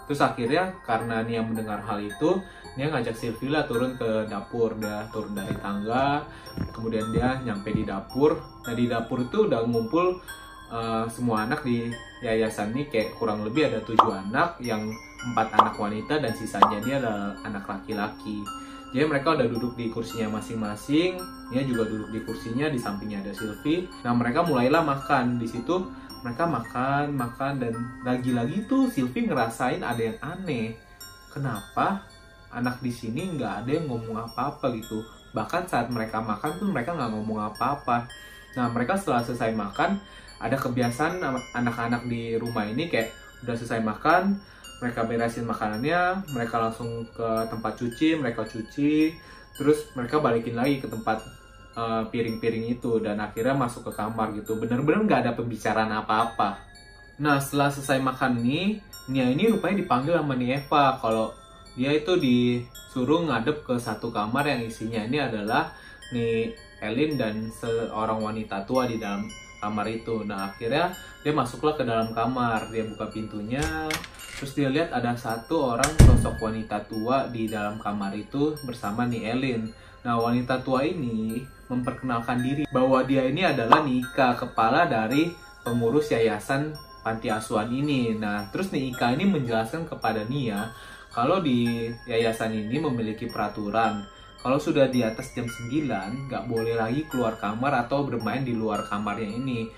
Terus 0.05 0.21
akhirnya 0.21 0.71
karena 0.85 1.25
Nia 1.25 1.43
mendengar 1.43 1.81
hal 1.83 1.97
itu 1.99 2.39
dia 2.75 2.87
ngajak 2.87 3.15
Sylvia 3.15 3.67
turun 3.67 3.99
ke 3.99 4.31
dapur 4.31 4.79
dia 4.79 5.03
turun 5.11 5.35
dari 5.35 5.51
tangga 5.59 6.23
kemudian 6.71 7.11
dia 7.11 7.39
nyampe 7.43 7.71
di 7.75 7.83
dapur. 7.83 8.39
Nah 8.63 8.73
di 8.75 8.85
dapur 8.87 9.27
itu 9.27 9.47
udah 9.51 9.59
ngumpul 9.67 10.23
uh, 10.71 11.05
semua 11.11 11.43
anak 11.43 11.67
di 11.67 11.91
yayasan 12.23 12.71
ini 12.71 12.87
kayak 12.87 13.19
kurang 13.19 13.43
lebih 13.43 13.67
ada 13.67 13.83
tujuh 13.83 14.11
anak 14.11 14.55
yang 14.63 14.87
empat 15.31 15.53
anak 15.53 15.75
wanita 15.77 16.17
dan 16.17 16.33
sisanya 16.33 16.79
dia 16.81 16.95
adalah 16.97 17.35
anak 17.43 17.67
laki-laki. 17.67 18.41
Jadi 18.91 19.07
mereka 19.07 19.39
udah 19.39 19.47
duduk 19.47 19.79
di 19.79 19.87
kursinya 19.87 20.35
masing-masing 20.39 21.15
dia 21.51 21.63
juga 21.67 21.87
duduk 21.87 22.11
di 22.11 22.19
kursinya 22.23 22.67
di 22.71 22.79
sampingnya 22.79 23.23
ada 23.23 23.31
Sylvie. 23.35 23.87
Nah 24.07 24.15
mereka 24.15 24.47
mulailah 24.47 24.83
makan. 24.83 25.39
Di 25.39 25.47
situ 25.47 25.91
mereka 26.23 26.47
makan 26.47 27.17
makan 27.17 27.53
dan 27.59 27.73
lagi-lagi 28.07 28.63
tuh 28.67 28.87
Sylvie 28.87 29.27
ngerasain 29.27 29.83
ada 29.83 29.99
yang 29.99 30.19
aneh. 30.23 30.75
Kenapa 31.31 32.03
anak 32.51 32.83
di 32.83 32.91
sini 32.91 33.35
nggak 33.35 33.65
ada 33.65 33.71
yang 33.71 33.85
ngomong 33.87 34.15
apa-apa 34.29 34.71
gitu. 34.75 35.03
Bahkan 35.31 35.67
saat 35.67 35.87
mereka 35.87 36.19
makan 36.19 36.59
pun 36.59 36.67
mereka 36.71 36.95
nggak 36.95 37.11
ngomong 37.11 37.39
apa-apa. 37.51 38.07
Nah 38.59 38.67
mereka 38.71 38.99
setelah 38.99 39.23
selesai 39.23 39.55
makan 39.55 39.99
ada 40.41 40.57
kebiasaan 40.57 41.21
anak-anak 41.53 42.09
di 42.09 42.35
rumah 42.35 42.65
ini 42.65 42.89
kayak 42.89 43.13
udah 43.45 43.55
selesai 43.57 43.81
makan 43.81 44.37
mereka 44.81 45.05
beresin 45.05 45.45
makanannya 45.45 46.25
mereka 46.33 46.57
langsung 46.57 47.05
ke 47.13 47.29
tempat 47.45 47.77
cuci 47.77 48.17
mereka 48.17 48.41
cuci 48.49 49.13
terus 49.53 49.93
mereka 49.93 50.17
balikin 50.17 50.57
lagi 50.57 50.81
ke 50.81 50.89
tempat 50.89 51.21
eh, 51.77 52.03
piring-piring 52.09 52.65
uh, 52.65 52.73
itu 52.73 52.91
dan 52.97 53.21
akhirnya 53.21 53.53
masuk 53.53 53.87
ke 53.87 53.91
kamar 53.93 54.33
gitu. 54.33 54.57
Bener-bener 54.57 55.05
nggak 55.05 55.21
ada 55.29 55.31
pembicaraan 55.37 55.93
apa-apa. 55.93 56.57
Nah 57.21 57.37
setelah 57.37 57.69
selesai 57.69 58.01
makan 58.01 58.41
nih 58.41 58.81
Nia 59.09 59.27
ini 59.33 59.49
rupanya 59.49 59.81
dipanggil 59.81 60.13
sama 60.13 60.37
Eva. 60.37 60.97
Kalau 61.01 61.33
dia 61.75 61.91
itu 61.95 62.13
disuruh 62.19 63.23
ngadep 63.27 63.63
ke 63.63 63.75
satu 63.79 64.11
kamar 64.11 64.43
yang 64.47 64.61
isinya 64.67 65.01
ini 65.07 65.17
adalah 65.23 65.71
nih 66.11 66.51
Elin 66.81 67.15
dan 67.15 67.47
seorang 67.47 68.19
wanita 68.19 68.65
tua 68.67 68.89
di 68.89 68.97
dalam 68.97 69.29
kamar 69.61 69.85
itu. 69.87 70.25
Nah 70.25 70.51
akhirnya 70.51 70.91
dia 71.21 71.31
masuklah 71.31 71.77
ke 71.77 71.85
dalam 71.85 72.11
kamar, 72.11 72.73
dia 72.73 72.83
buka 72.89 73.07
pintunya, 73.13 73.61
terus 74.35 74.57
dia 74.57 74.67
lihat 74.73 74.89
ada 74.89 75.13
satu 75.13 75.77
orang 75.77 75.93
sosok 76.01 76.41
wanita 76.41 76.81
tua 76.89 77.29
di 77.29 77.45
dalam 77.45 77.77
kamar 77.77 78.17
itu 78.17 78.57
bersama 78.65 79.05
nih 79.05 79.37
Elin. 79.37 79.61
Nah 80.01 80.17
wanita 80.17 80.65
tua 80.65 80.81
ini 80.81 81.45
memperkenalkan 81.69 82.41
diri 82.41 82.63
bahwa 82.73 83.05
dia 83.05 83.23
ini 83.29 83.45
adalah 83.45 83.85
Nika, 83.85 84.33
kepala 84.33 84.89
dari 84.89 85.29
pengurus 85.61 86.09
yayasan 86.09 86.73
panti 87.05 87.29
asuhan 87.29 87.69
ini. 87.69 88.17
Nah 88.17 88.49
terus 88.49 88.73
Nika 88.73 89.13
ini 89.13 89.29
menjelaskan 89.29 89.85
kepada 89.85 90.25
Nia 90.25 90.73
kalau 91.11 91.43
di 91.43 91.91
yayasan 92.07 92.55
ini 92.55 92.79
memiliki 92.79 93.27
peraturan 93.27 94.07
kalau 94.41 94.57
sudah 94.57 94.89
di 94.89 95.05
atas 95.05 95.37
jam 95.37 95.45
9 95.45 95.85
nggak 96.25 96.43
boleh 96.49 96.73
lagi 96.73 97.05
keluar 97.05 97.37
kamar 97.37 97.85
atau 97.85 98.01
bermain 98.01 98.41
di 98.41 98.57
luar 98.57 98.89
kamarnya 98.89 99.37
ini. 99.37 99.69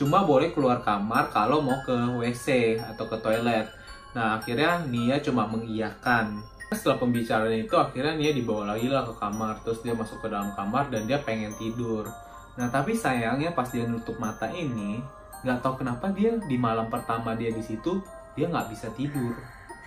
Cuma 0.00 0.24
boleh 0.24 0.48
keluar 0.56 0.80
kamar 0.80 1.28
kalau 1.28 1.60
mau 1.60 1.76
ke 1.84 1.92
WC 1.92 2.80
atau 2.80 3.04
ke 3.04 3.20
toilet. 3.20 3.68
Nah 4.16 4.40
akhirnya 4.40 4.80
Nia 4.88 5.20
cuma 5.20 5.44
mengiyakan. 5.44 6.40
Setelah 6.72 6.96
pembicaraan 6.96 7.52
itu 7.52 7.76
akhirnya 7.76 8.16
Nia 8.16 8.32
dibawa 8.32 8.72
lagi 8.72 8.88
lah 8.88 9.04
ke 9.04 9.12
kamar. 9.20 9.60
Terus 9.60 9.84
dia 9.84 9.92
masuk 9.92 10.24
ke 10.24 10.32
dalam 10.32 10.56
kamar 10.56 10.88
dan 10.88 11.04
dia 11.04 11.20
pengen 11.20 11.52
tidur. 11.60 12.08
Nah 12.56 12.72
tapi 12.72 12.96
sayangnya 12.96 13.52
pas 13.52 13.68
dia 13.68 13.84
nutup 13.84 14.16
mata 14.16 14.48
ini 14.48 15.04
nggak 15.44 15.62
tahu 15.62 15.84
kenapa 15.84 16.10
dia 16.10 16.34
di 16.48 16.56
malam 16.58 16.90
pertama 16.90 17.36
dia 17.38 17.54
di 17.54 17.62
situ 17.62 18.02
dia 18.34 18.50
nggak 18.50 18.74
bisa 18.74 18.90
tidur 18.98 19.38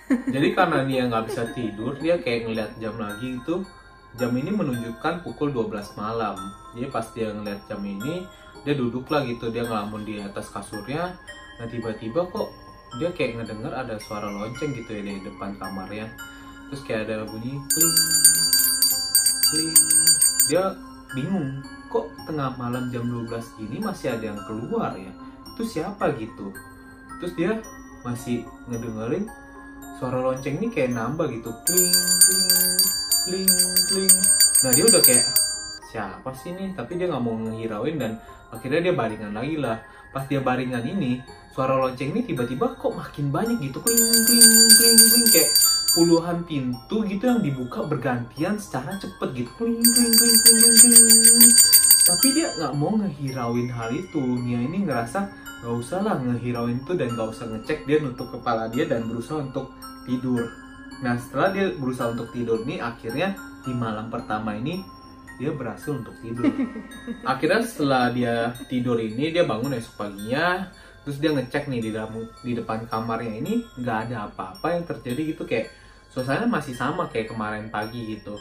jadi 0.10 0.48
karena 0.58 0.84
dia 0.88 1.08
nggak 1.08 1.26
bisa 1.32 1.44
tidur 1.56 1.96
dia 2.00 2.20
kayak 2.20 2.50
ngeliat 2.50 2.72
jam 2.80 2.96
lagi 3.00 3.40
itu 3.40 3.64
jam 4.20 4.32
ini 4.36 4.52
menunjukkan 4.52 5.24
pukul 5.24 5.56
12 5.56 5.96
malam. 5.96 6.36
Jadi 6.76 6.88
pas 6.92 7.08
dia 7.16 7.32
ngeliat 7.32 7.64
jam 7.68 7.80
ini 7.84 8.28
dia 8.62 8.76
duduk 8.76 9.08
lah 9.08 9.24
gitu 9.24 9.50
dia 9.50 9.64
ngelamun 9.64 10.04
di 10.04 10.20
atas 10.20 10.52
kasurnya. 10.52 11.16
Nah 11.60 11.68
tiba-tiba 11.72 12.28
kok 12.28 12.52
dia 13.00 13.10
kayak 13.16 13.40
ngedenger 13.40 13.72
ada 13.72 13.96
suara 14.04 14.28
lonceng 14.28 14.76
gitu 14.76 14.92
ya 14.92 15.02
di 15.04 15.24
depan 15.24 15.56
kamarnya. 15.56 16.12
Terus 16.72 16.82
kayak 16.84 17.08
ada 17.08 17.24
bunyi 17.28 17.56
kling 17.72 17.96
kling 19.52 19.72
dia 20.52 20.76
bingung 21.12 21.60
kok 21.92 22.08
tengah 22.28 22.56
malam 22.56 22.88
jam 22.92 23.04
12 23.08 23.60
gini 23.60 23.80
masih 23.80 24.12
ada 24.16 24.36
yang 24.36 24.40
keluar 24.44 24.92
ya? 24.96 25.12
Itu 25.56 25.64
siapa 25.64 26.12
gitu? 26.20 26.52
Terus 27.24 27.34
dia 27.40 27.52
masih 28.04 28.44
ngedengerin 28.68 29.30
suara 30.02 30.18
lonceng 30.18 30.58
ini 30.58 30.74
kayak 30.74 30.98
nambah 30.98 31.30
gitu. 31.30 31.54
Kling 31.62 31.94
kling 32.26 32.50
kling 33.30 33.50
kling. 33.86 34.16
Nah 34.66 34.72
dia 34.74 34.84
udah 34.90 35.02
kayak 35.06 35.26
siapa 35.94 36.30
sih 36.34 36.58
nih 36.58 36.74
tapi 36.74 36.98
dia 36.98 37.06
nggak 37.06 37.22
mau 37.22 37.38
ngehirauin 37.38 38.02
dan 38.02 38.18
akhirnya 38.50 38.90
dia 38.90 38.94
baringan 38.98 39.38
lagi 39.38 39.62
lah. 39.62 39.78
Pas 40.10 40.26
dia 40.26 40.42
baringan 40.42 40.82
ini 40.82 41.22
suara 41.54 41.78
lonceng 41.78 42.18
ini 42.18 42.26
tiba-tiba 42.26 42.74
kok 42.82 42.98
makin 42.98 43.30
banyak 43.30 43.62
gitu. 43.62 43.78
Kling 43.78 44.02
kling 44.02 44.42
kling 44.74 44.98
kling. 44.98 45.26
Kayak 45.30 45.50
puluhan 45.94 46.38
pintu 46.50 46.98
gitu 47.06 47.24
yang 47.30 47.46
dibuka 47.46 47.86
bergantian 47.86 48.58
secara 48.58 48.98
cepet 48.98 49.30
gitu. 49.38 49.54
Kling 49.54 49.86
kling 49.86 50.14
kling 50.18 50.38
kling 50.42 50.76
kling, 50.82 50.98
kling. 50.98 51.54
tapi 52.10 52.28
dia 52.34 52.50
nggak 52.58 52.74
mau 52.74 52.98
ngehirauin 52.98 53.70
hal 53.70 53.94
itu. 53.94 54.18
Nia 54.18 54.66
ini 54.66 54.82
ngerasa 54.82 55.41
nggak 55.62 55.76
usah 55.78 56.02
lah 56.02 56.18
ngehirauin 56.18 56.82
itu 56.82 56.94
dan 56.98 57.14
nggak 57.14 57.30
usah 57.38 57.46
ngecek 57.54 57.86
dia 57.86 58.02
nutup 58.02 58.34
kepala 58.34 58.66
dia 58.74 58.90
dan 58.90 59.06
berusaha 59.06 59.38
untuk 59.38 59.70
tidur. 60.10 60.50
Nah 61.06 61.14
setelah 61.22 61.54
dia 61.54 61.66
berusaha 61.78 62.10
untuk 62.10 62.34
tidur 62.34 62.66
nih 62.66 62.82
akhirnya 62.82 63.38
di 63.62 63.74
malam 63.78 64.10
pertama 64.10 64.58
ini 64.58 64.82
dia 65.38 65.54
berhasil 65.54 65.98
untuk 65.98 66.14
tidur. 66.22 66.46
Akhirnya 67.26 67.66
setelah 67.66 68.14
dia 68.14 68.54
tidur 68.70 69.02
ini 69.02 69.34
dia 69.34 69.42
bangun 69.42 69.74
esok 69.74 70.06
paginya 70.06 70.70
terus 71.02 71.18
dia 71.18 71.34
ngecek 71.34 71.66
nih 71.66 71.82
di 71.82 71.90
dalam 71.90 72.14
di 72.46 72.54
depan 72.54 72.86
kamarnya 72.86 73.42
ini 73.42 73.66
nggak 73.82 73.98
ada 74.10 74.30
apa-apa 74.30 74.78
yang 74.78 74.86
terjadi 74.86 75.34
gitu. 75.34 75.50
Kayak 75.50 75.74
suasana 76.14 76.46
masih 76.46 76.78
sama 76.78 77.10
kayak 77.10 77.34
kemarin 77.34 77.74
pagi 77.74 78.18
gitu 78.18 78.38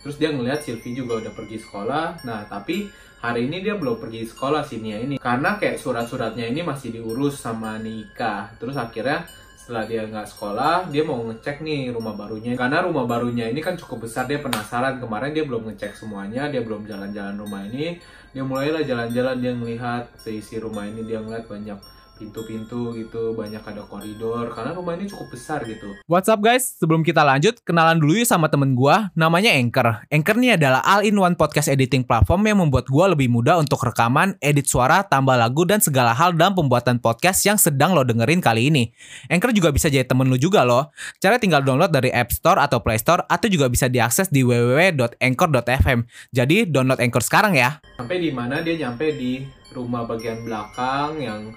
terus 0.00 0.16
dia 0.16 0.32
ngeliat 0.32 0.64
Sylvie 0.64 0.96
juga 0.96 1.20
udah 1.20 1.32
pergi 1.32 1.60
sekolah. 1.60 2.24
Nah 2.24 2.44
tapi 2.48 2.88
hari 3.20 3.46
ini 3.46 3.60
dia 3.60 3.76
belum 3.76 4.00
pergi 4.00 4.24
sekolah 4.26 4.64
sih 4.64 4.80
Nia 4.80 4.98
ini. 5.00 5.16
Karena 5.20 5.60
kayak 5.60 5.76
surat-suratnya 5.76 6.48
ini 6.48 6.64
masih 6.64 6.96
diurus 6.96 7.40
sama 7.40 7.76
Nika 7.76 8.52
terus 8.56 8.76
akhirnya 8.76 9.28
setelah 9.60 9.84
dia 9.86 10.02
nggak 10.02 10.26
sekolah 10.26 10.90
dia 10.90 11.04
mau 11.06 11.20
ngecek 11.28 11.62
nih 11.62 11.92
rumah 11.92 12.16
barunya. 12.16 12.56
Karena 12.56 12.82
rumah 12.82 13.04
barunya 13.04 13.46
ini 13.46 13.60
kan 13.60 13.76
cukup 13.76 14.08
besar 14.08 14.24
dia 14.26 14.40
penasaran. 14.40 14.98
Kemarin 14.98 15.30
dia 15.36 15.44
belum 15.44 15.68
ngecek 15.70 15.94
semuanya 15.94 16.48
dia 16.48 16.64
belum 16.64 16.88
jalan-jalan 16.88 17.36
rumah 17.38 17.62
ini. 17.68 18.00
Dia 18.30 18.42
mulailah 18.46 18.82
jalan-jalan 18.86 19.36
dia 19.38 19.52
melihat 19.52 20.06
seisi 20.16 20.56
rumah 20.56 20.86
ini 20.86 21.02
dia 21.06 21.18
ngeliat 21.18 21.50
banyak 21.50 21.99
pintu-pintu 22.20 22.92
gitu, 22.92 23.32
banyak 23.32 23.64
ada 23.64 23.80
koridor, 23.88 24.52
karena 24.52 24.76
rumah 24.76 24.92
ini 24.92 25.08
cukup 25.08 25.32
besar 25.32 25.64
gitu. 25.64 25.96
What's 26.04 26.28
up 26.28 26.44
guys? 26.44 26.76
Sebelum 26.76 27.00
kita 27.00 27.24
lanjut, 27.24 27.64
kenalan 27.64 27.96
dulu 27.96 28.20
yuk 28.20 28.28
sama 28.28 28.52
temen 28.52 28.76
gua, 28.76 29.08
namanya 29.16 29.56
Anchor. 29.56 30.04
Anchor 30.12 30.36
ini 30.36 30.52
adalah 30.52 30.84
all-in-one 30.84 31.32
podcast 31.40 31.72
editing 31.72 32.04
platform 32.04 32.44
yang 32.44 32.60
membuat 32.60 32.92
gua 32.92 33.08
lebih 33.08 33.32
mudah 33.32 33.56
untuk 33.56 33.80
rekaman, 33.80 34.36
edit 34.44 34.68
suara, 34.68 35.00
tambah 35.00 35.32
lagu, 35.32 35.64
dan 35.64 35.80
segala 35.80 36.12
hal 36.12 36.36
dalam 36.36 36.52
pembuatan 36.52 37.00
podcast 37.00 37.40
yang 37.48 37.56
sedang 37.56 37.96
lo 37.96 38.04
dengerin 38.04 38.44
kali 38.44 38.68
ini. 38.68 38.92
Anchor 39.32 39.56
juga 39.56 39.72
bisa 39.72 39.88
jadi 39.88 40.04
temen 40.04 40.28
lu 40.28 40.36
juga 40.36 40.68
loh. 40.68 40.92
Cara 41.24 41.40
tinggal 41.40 41.64
download 41.64 41.88
dari 41.88 42.12
App 42.12 42.28
Store 42.36 42.60
atau 42.60 42.84
Play 42.84 43.00
Store, 43.00 43.24
atau 43.24 43.48
juga 43.48 43.72
bisa 43.72 43.88
diakses 43.88 44.28
di 44.28 44.44
www.anchor.fm. 44.44 46.04
Jadi 46.36 46.68
download 46.68 47.00
Anchor 47.00 47.24
sekarang 47.24 47.56
ya. 47.56 47.80
Sampai 47.96 48.20
di 48.20 48.28
mana 48.28 48.60
dia 48.60 48.76
nyampe 48.76 49.16
di 49.16 49.40
rumah 49.72 50.02
bagian 50.02 50.42
belakang 50.42 51.22
yang 51.22 51.54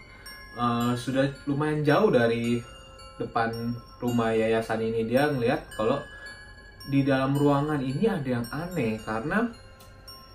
uh, 0.57 0.93
sudah 0.93 1.29
lumayan 1.50 1.81
jauh 1.86 2.10
dari 2.10 2.62
depan 3.17 3.53
rumah 4.01 4.33
yayasan 4.33 4.81
ini 4.81 5.05
dia 5.05 5.29
ngelihat 5.29 5.63
kalau 5.77 6.01
di 6.89 7.08
dalam 7.08 7.32
ruangan 7.38 7.80
ini 7.80 8.10
ada 8.10 8.41
yang 8.41 8.47
aneh 8.51 8.99
karena 8.99 9.47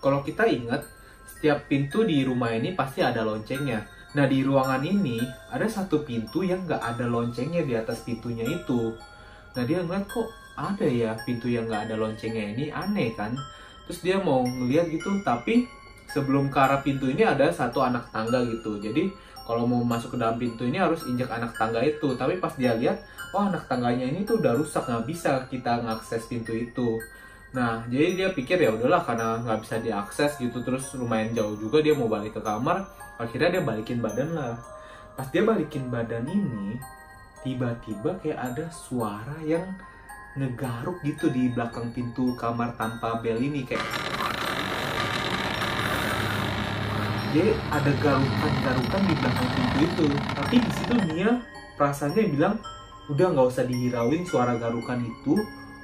kalau 0.01 0.25
kita 0.25 0.49
ingat 0.49 0.87
setiap 1.29 1.69
pintu 1.69 2.03
di 2.03 2.25
rumah 2.25 2.55
ini 2.55 2.73
pasti 2.73 3.05
ada 3.05 3.23
loncengnya. 3.23 3.85
Nah 4.17 4.25
di 4.25 4.41
ruangan 4.41 4.81
ini 4.81 5.21
ada 5.53 5.69
satu 5.69 6.03
pintu 6.03 6.41
yang 6.41 6.65
nggak 6.65 6.81
ada 6.81 7.05
loncengnya 7.05 7.63
di 7.67 7.77
atas 7.77 8.03
pintunya 8.03 8.47
itu. 8.47 8.97
Nah 9.53 9.63
dia 9.63 9.85
ngeliat 9.85 10.09
kok 10.09 10.29
ada 10.57 10.87
ya 10.89 11.13
pintu 11.23 11.53
yang 11.53 11.69
nggak 11.69 11.91
ada 11.91 11.95
loncengnya 12.01 12.57
ini 12.57 12.73
aneh 12.73 13.13
kan. 13.13 13.37
Terus 13.85 14.01
dia 14.01 14.17
mau 14.19 14.43
ngeliat 14.43 14.89
gitu 14.89 15.21
tapi 15.21 15.69
sebelum 16.09 16.49
ke 16.49 16.59
arah 16.59 16.81
pintu 16.81 17.07
ini 17.09 17.23
ada 17.23 17.53
satu 17.53 17.85
anak 17.85 18.09
tangga 18.09 18.41
gitu. 18.49 18.81
Jadi 18.81 19.13
kalau 19.45 19.65
mau 19.65 19.81
masuk 19.81 20.17
ke 20.17 20.19
dalam 20.21 20.37
pintu 20.37 20.65
ini 20.65 20.77
harus 20.77 21.05
injak 21.09 21.29
anak 21.33 21.57
tangga 21.57 21.81
itu. 21.85 22.17
Tapi 22.17 22.41
pas 22.41 22.53
dia 22.57 22.77
lihat 22.77 23.01
oh 23.37 23.45
anak 23.45 23.69
tangganya 23.69 24.09
ini 24.09 24.25
tuh 24.25 24.41
udah 24.41 24.57
rusak 24.57 24.89
nggak 24.89 25.05
bisa 25.05 25.45
kita 25.53 25.85
ngakses 25.85 26.25
pintu 26.27 26.57
itu. 26.57 27.01
Nah 27.53 27.85
jadi 27.89 28.17
dia 28.17 28.29
pikir 28.33 28.61
ya 28.61 28.73
udahlah 28.73 29.05
karena 29.05 29.41
nggak 29.45 29.61
bisa 29.65 29.77
diakses 29.81 30.37
gitu 30.41 30.61
terus 30.65 30.93
lumayan 30.97 31.33
jauh 31.37 31.57
juga 31.57 31.81
dia 31.85 31.93
mau 31.93 32.09
balik 32.09 32.37
ke 32.37 32.43
kamar. 32.45 32.89
Akhirnya 33.21 33.61
dia 33.61 33.63
balikin 33.65 34.01
badan 34.01 34.33
lah. 34.33 34.57
Pas 35.17 35.29
dia 35.29 35.43
balikin 35.45 35.93
badan 35.93 36.25
ini 36.29 36.79
tiba-tiba 37.43 38.19
kayak 38.21 38.53
ada 38.53 38.67
suara 38.69 39.39
yang 39.47 39.65
ngegaruk 40.39 41.03
gitu 41.03 41.33
di 41.33 41.51
belakang 41.51 41.91
pintu 41.91 42.37
kamar 42.39 42.77
tanpa 42.79 43.19
bel 43.19 43.41
ini 43.41 43.67
kayak 43.67 43.83
jadi 47.29 47.53
ada 47.69 47.93
garukan-garukan 48.01 49.03
di 49.05 49.15
belakang 49.21 49.49
pintu 49.53 49.79
itu. 49.85 50.07
Tapi 50.33 50.55
di 50.65 50.71
situ 50.73 50.95
Nia 51.13 51.31
perasaannya 51.77 52.25
bilang 52.33 52.55
udah 53.13 53.27
nggak 53.37 53.49
usah 53.53 53.65
dihirauin 53.69 54.25
suara 54.25 54.57
garukan 54.57 55.05
itu. 55.05 55.37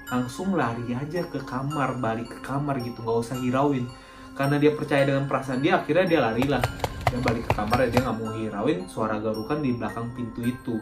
Langsung 0.09 0.57
lari 0.57 0.97
aja 0.97 1.21
ke 1.29 1.41
kamar 1.45 2.01
balik 2.01 2.33
ke 2.33 2.39
kamar 2.41 2.81
gitu. 2.81 3.05
Nggak 3.05 3.19
usah 3.29 3.37
hirauin. 3.45 3.85
Karena 4.33 4.57
dia 4.57 4.73
percaya 4.73 5.05
dengan 5.05 5.29
perasaan 5.29 5.61
dia 5.61 5.85
akhirnya 5.85 6.07
dia 6.09 6.21
lari 6.25 6.45
lah. 6.49 6.65
Dia 7.13 7.21
balik 7.21 7.45
ke 7.45 7.53
kamar 7.53 7.79
dia 7.93 8.01
nggak 8.01 8.17
mau 8.17 8.33
hirauin 8.33 8.79
suara 8.89 9.21
garukan 9.21 9.61
di 9.61 9.77
belakang 9.77 10.17
pintu 10.17 10.41
itu. 10.49 10.81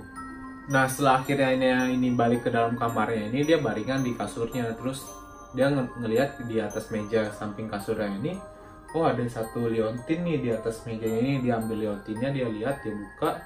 Nah 0.70 0.86
setelah 0.86 1.26
akhirnya 1.26 1.90
ini 1.90 2.14
balik 2.14 2.46
ke 2.46 2.50
dalam 2.54 2.78
kamarnya 2.78 3.34
ini 3.34 3.42
dia 3.42 3.58
baringan 3.58 4.06
di 4.06 4.14
kasurnya. 4.14 4.78
Terus 4.78 5.02
dia 5.58 5.74
ng 5.74 5.90
ngelihat 5.98 6.38
di 6.46 6.62
atas 6.62 6.86
meja 6.94 7.34
samping 7.34 7.66
kasurnya 7.66 8.08
ini 8.14 8.51
oh 8.92 9.04
ada 9.08 9.24
satu 9.24 9.68
liontin 9.68 10.20
nih 10.24 10.38
di 10.40 10.48
atas 10.52 10.84
meja 10.84 11.08
ini 11.08 11.40
dia 11.40 11.56
ambil 11.56 11.88
liontinnya 11.88 12.28
dia 12.32 12.46
lihat 12.48 12.84
dia 12.84 12.92
buka. 12.92 13.40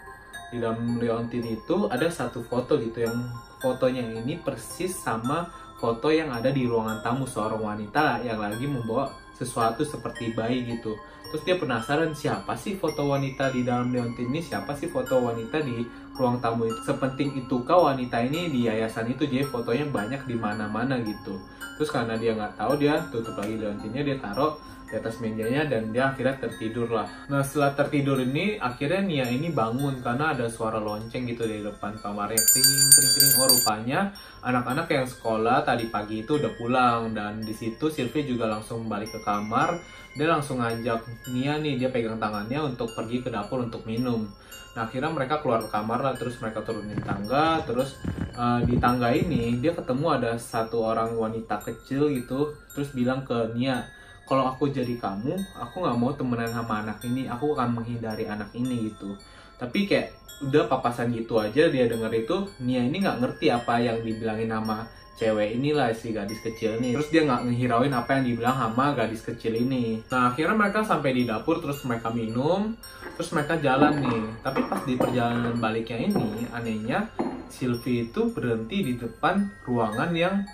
Di 0.47 0.63
dalam 0.63 1.03
liontin 1.03 1.43
itu 1.43 1.91
ada 1.91 2.07
satu 2.07 2.39
foto 2.47 2.79
gitu 2.79 3.03
yang 3.03 3.19
fotonya 3.59 4.03
ini 4.03 4.39
persis 4.39 4.95
sama 4.95 5.51
foto 5.77 6.09
yang 6.09 6.31
ada 6.31 6.55
di 6.55 6.65
ruangan 6.65 7.03
tamu 7.03 7.27
seorang 7.27 7.59
wanita 7.59 8.23
yang 8.23 8.39
lagi 8.39 8.65
membawa 8.65 9.11
sesuatu 9.35 9.83
seperti 9.83 10.33
bayi 10.33 10.65
gitu. 10.65 10.95
Terus 11.27 11.43
dia 11.43 11.57
penasaran 11.59 12.15
siapa 12.15 12.55
sih 12.55 12.79
foto 12.79 13.11
wanita 13.11 13.51
di 13.51 13.67
dalam 13.67 13.91
liontin 13.91 14.31
ini? 14.31 14.39
Siapa 14.39 14.73
sih 14.79 14.87
foto 14.87 15.19
wanita 15.19 15.59
di 15.59 15.83
ruang 16.15 16.39
tamu 16.39 16.71
itu? 16.71 16.81
Sepenting 16.87 17.35
itu 17.43 17.57
kau 17.67 17.91
wanita 17.91 18.23
ini 18.23 18.49
di 18.49 18.71
yayasan 18.71 19.11
itu? 19.11 19.27
Jadi 19.27 19.43
fotonya 19.51 19.91
banyak 19.91 20.23
di 20.25 20.39
mana-mana 20.39 21.03
gitu. 21.03 21.35
Terus 21.77 21.91
karena 21.91 22.15
dia 22.17 22.33
nggak 22.33 22.55
tahu 22.57 22.73
dia 22.79 23.03
tutup 23.11 23.37
lagi 23.37 23.59
liontinnya 23.59 24.07
dia 24.07 24.17
taruh 24.23 24.57
di 24.87 24.95
atas 24.95 25.19
mejanya 25.19 25.67
dan 25.67 25.91
dia 25.91 26.15
akhirnya 26.15 26.39
tertidur 26.39 26.87
lah. 26.87 27.11
Nah 27.27 27.43
setelah 27.43 27.75
tertidur 27.75 28.23
ini 28.23 28.55
akhirnya 28.55 29.03
Nia 29.03 29.27
ini 29.27 29.51
bangun 29.51 29.99
karena 29.99 30.31
ada 30.31 30.47
suara 30.47 30.79
lonceng 30.79 31.27
gitu 31.27 31.43
di 31.43 31.59
depan 31.59 31.99
kamarnya 31.99 32.39
kering 32.39 32.87
kering 32.95 33.13
kering. 33.19 33.33
Oh 33.43 33.49
rupanya 33.51 34.01
anak-anak 34.47 34.87
yang 34.87 35.07
sekolah 35.11 35.67
tadi 35.67 35.91
pagi 35.91 36.23
itu 36.23 36.39
udah 36.39 36.53
pulang 36.55 37.11
dan 37.19 37.43
di 37.43 37.51
situ 37.51 37.91
juga 38.23 38.47
langsung 38.47 38.87
balik 38.87 39.11
ke 39.11 39.21
kamar. 39.27 39.75
Dia 40.15 40.31
langsung 40.31 40.63
ngajak 40.63 41.03
Nia 41.35 41.59
nih 41.59 41.83
dia 41.83 41.91
pegang 41.91 42.23
tangannya 42.23 42.63
untuk 42.63 42.95
pergi 42.95 43.27
ke 43.27 43.29
dapur 43.29 43.67
untuk 43.67 43.83
minum. 43.85 44.31
Nah 44.79 44.87
akhirnya 44.87 45.11
mereka 45.11 45.43
keluar 45.43 45.67
ke 45.67 45.69
kamar 45.73 45.99
lah 45.99 46.15
terus 46.15 46.39
mereka 46.39 46.63
turunin 46.63 47.01
tangga 47.03 47.59
terus 47.67 47.99
uh, 48.37 48.61
di 48.63 48.77
tangga 48.79 49.11
ini 49.11 49.59
dia 49.59 49.73
ketemu 49.73 50.21
ada 50.21 50.33
satu 50.37 50.85
orang 50.85 51.17
wanita 51.17 51.59
kecil 51.65 52.13
gitu 52.13 52.55
terus 52.71 52.93
bilang 52.93 53.25
ke 53.25 53.57
Nia 53.57 53.83
kalau 54.27 54.51
aku 54.51 54.69
jadi 54.75 54.99
kamu 54.99 55.39
aku 55.55 55.87
nggak 55.87 55.97
mau 55.97 56.11
temenan 56.13 56.51
sama 56.51 56.83
anak 56.83 56.99
ini. 57.07 57.31
Aku 57.31 57.55
akan 57.55 57.81
menghindari 57.81 58.27
anak 58.27 58.51
ini 58.53 58.91
gitu. 58.91 59.15
Tapi 59.57 59.87
kayak 59.87 60.13
udah 60.51 60.69
papasan 60.69 61.17
gitu 61.17 61.41
aja 61.41 61.73
dia 61.73 61.89
denger 61.89 62.13
itu 62.13 62.37
Nia 62.61 62.85
ini 62.85 63.01
nggak 63.01 63.25
ngerti 63.25 63.49
apa 63.49 63.81
yang 63.81 64.05
dibilangin 64.05 64.53
sama 64.53 64.85
cewek 65.17 65.57
inilah 65.57 65.89
si 65.97 66.13
gadis 66.13 66.45
kecil 66.45 66.77
ini. 66.77 66.93
Terus 66.93 67.09
dia 67.09 67.25
nggak 67.25 67.49
ngehirauin 67.49 67.95
apa 67.97 68.21
yang 68.21 68.25
dibilang 68.29 68.53
sama 68.53 68.93
gadis 68.93 69.25
kecil 69.25 69.57
ini. 69.57 70.05
Nah 70.13 70.29
akhirnya 70.35 70.53
mereka 70.53 70.85
sampai 70.85 71.17
di 71.17 71.25
dapur 71.25 71.65
terus 71.65 71.81
mereka 71.89 72.13
minum 72.13 72.77
terus 73.17 73.33
mereka 73.33 73.57
jalan 73.57 73.97
nih. 74.05 74.25
Tapi 74.45 74.61
pas 74.69 74.81
di 74.85 74.95
perjalanan 75.01 75.57
baliknya 75.57 76.05
ini 76.05 76.45
anehnya 76.53 77.09
Sylvie 77.49 78.13
itu 78.13 78.29
berhenti 78.35 78.85
di 78.85 78.95
depan 79.01 79.49
ruangan 79.65 80.13
yang 80.13 80.45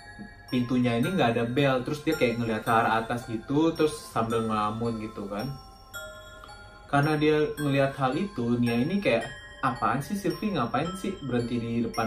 pintunya 0.53 1.01
ini 1.01 1.17
nggak 1.17 1.33
ada 1.33 1.43
bel 1.49 1.81
terus 1.81 2.05
dia 2.05 2.13
kayak 2.13 2.37
ngeliat 2.37 2.61
ke 2.61 2.69
arah 2.69 3.01
atas 3.01 3.25
gitu 3.25 3.73
terus 3.73 3.97
sambil 4.13 4.45
ngelamun 4.45 5.01
gitu 5.01 5.25
kan 5.25 5.49
karena 6.93 7.17
dia 7.17 7.41
ngelihat 7.57 7.97
hal 7.97 8.13
itu 8.13 8.53
Nia 8.61 8.77
ini 8.77 9.01
kayak 9.01 9.25
apaan 9.65 9.97
sih 9.97 10.13
Sylvie 10.13 10.53
ngapain 10.53 10.85
sih 11.01 11.17
berhenti 11.25 11.57
di 11.57 11.71
depan 11.81 12.05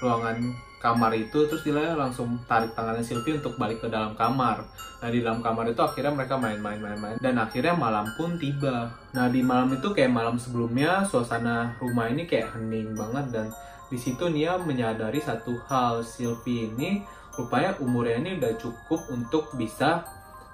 ruangan 0.00 0.40
kamar 0.82 1.12
itu 1.14 1.46
terus 1.46 1.62
dia 1.62 1.94
langsung 1.94 2.40
tarik 2.50 2.74
tangannya 2.74 3.06
Sylvie 3.06 3.38
untuk 3.38 3.54
balik 3.54 3.84
ke 3.84 3.88
dalam 3.92 4.18
kamar. 4.18 4.66
Nah 4.98 5.08
di 5.14 5.22
dalam 5.22 5.38
kamar 5.38 5.70
itu 5.70 5.78
akhirnya 5.78 6.10
mereka 6.10 6.34
main-main-main-main 6.40 7.22
dan 7.22 7.38
akhirnya 7.38 7.78
malam 7.78 8.10
pun 8.18 8.34
tiba. 8.34 8.90
Nah 9.14 9.30
di 9.30 9.46
malam 9.46 9.70
itu 9.78 9.94
kayak 9.94 10.10
malam 10.10 10.34
sebelumnya 10.42 11.06
suasana 11.06 11.78
rumah 11.78 12.10
ini 12.10 12.26
kayak 12.26 12.58
hening 12.58 12.98
banget 12.98 13.30
dan 13.30 13.46
di 13.86 14.00
situ 14.00 14.26
Nia 14.26 14.58
menyadari 14.58 15.22
satu 15.22 15.54
hal 15.70 16.02
Sylvie 16.02 16.72
ini 16.74 17.06
rupanya 17.36 17.76
umurnya 17.80 18.16
ini 18.20 18.30
udah 18.38 18.52
cukup 18.60 19.00
untuk 19.08 19.52
bisa 19.56 20.04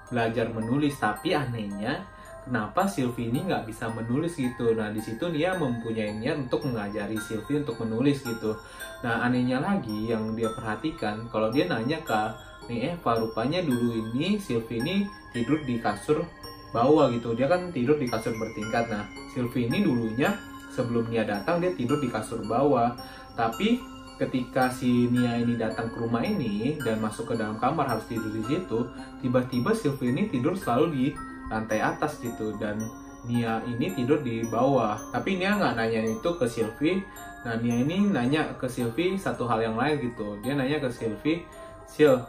belajar 0.09 0.49
menulis 0.49 0.97
tapi 0.97 1.37
anehnya 1.37 2.07
kenapa 2.49 2.89
Sylvie 2.89 3.29
ini 3.29 3.45
nggak 3.45 3.69
bisa 3.69 3.93
menulis 3.93 4.33
gitu. 4.33 4.73
Nah 4.73 4.89
di 4.89 4.97
situ 4.97 5.29
dia 5.29 5.53
mempunyai 5.53 6.17
niat 6.17 6.49
untuk 6.49 6.65
mengajari 6.65 7.13
Sylvie 7.21 7.61
untuk 7.61 7.77
menulis 7.85 8.25
gitu. 8.25 8.57
Nah 9.05 9.21
anehnya 9.21 9.61
lagi 9.61 10.09
yang 10.09 10.33
dia 10.33 10.49
perhatikan 10.57 11.29
kalau 11.29 11.53
dia 11.53 11.69
nanya 11.69 12.01
ke 12.01 12.21
nih 12.69 12.97
Eva 12.97 13.21
rupanya 13.21 13.61
dulu 13.61 13.93
ini 14.13 14.41
Sylvie 14.41 14.81
ini 14.81 14.95
tidur 15.29 15.61
di 15.61 15.77
kasur 15.77 16.25
bawah 16.73 17.13
gitu. 17.13 17.37
Dia 17.37 17.45
kan 17.45 17.69
tidur 17.69 18.01
di 18.01 18.09
kasur 18.09 18.33
bertingkat. 18.33 18.89
Nah 18.89 19.05
Sylvie 19.29 19.69
ini 19.69 19.85
dulunya 19.85 20.33
sebelum 20.73 21.05
dia 21.13 21.27
datang 21.27 21.61
dia 21.61 21.69
tidur 21.77 22.01
di 22.01 22.09
kasur 22.09 22.41
bawah. 22.49 22.97
Tapi 23.37 23.98
ketika 24.19 24.67
si 24.67 25.07
Nia 25.07 25.39
ini 25.39 25.55
datang 25.55 25.87
ke 25.87 25.97
rumah 26.03 26.19
ini 26.19 26.75
dan 26.83 26.99
masuk 26.99 27.31
ke 27.31 27.33
dalam 27.39 27.55
kamar 27.55 27.87
harus 27.87 28.03
tidur 28.11 28.29
di 28.35 28.43
situ, 28.43 28.83
tiba-tiba 29.23 29.71
Sylvie 29.71 30.11
ini 30.11 30.27
tidur 30.27 30.53
selalu 30.59 30.85
di 30.91 31.05
lantai 31.47 31.79
atas 31.79 32.19
gitu 32.19 32.53
dan 32.59 32.83
Nia 33.23 33.63
ini 33.63 33.95
tidur 33.95 34.19
di 34.19 34.43
bawah. 34.43 34.99
Tapi 35.15 35.39
Nia 35.39 35.55
nggak 35.55 35.73
nanya 35.79 36.01
itu 36.03 36.29
ke 36.35 36.45
Sylvie. 36.45 36.99
Nah 37.47 37.55
Nia 37.63 37.79
ini 37.79 38.11
nanya 38.11 38.51
ke 38.59 38.67
Sylvie 38.67 39.15
satu 39.15 39.47
hal 39.47 39.63
yang 39.63 39.79
lain 39.79 40.03
gitu. 40.03 40.35
Dia 40.43 40.59
nanya 40.59 40.83
ke 40.83 40.91
Sylvie 40.91 41.47
Sil 41.89 42.19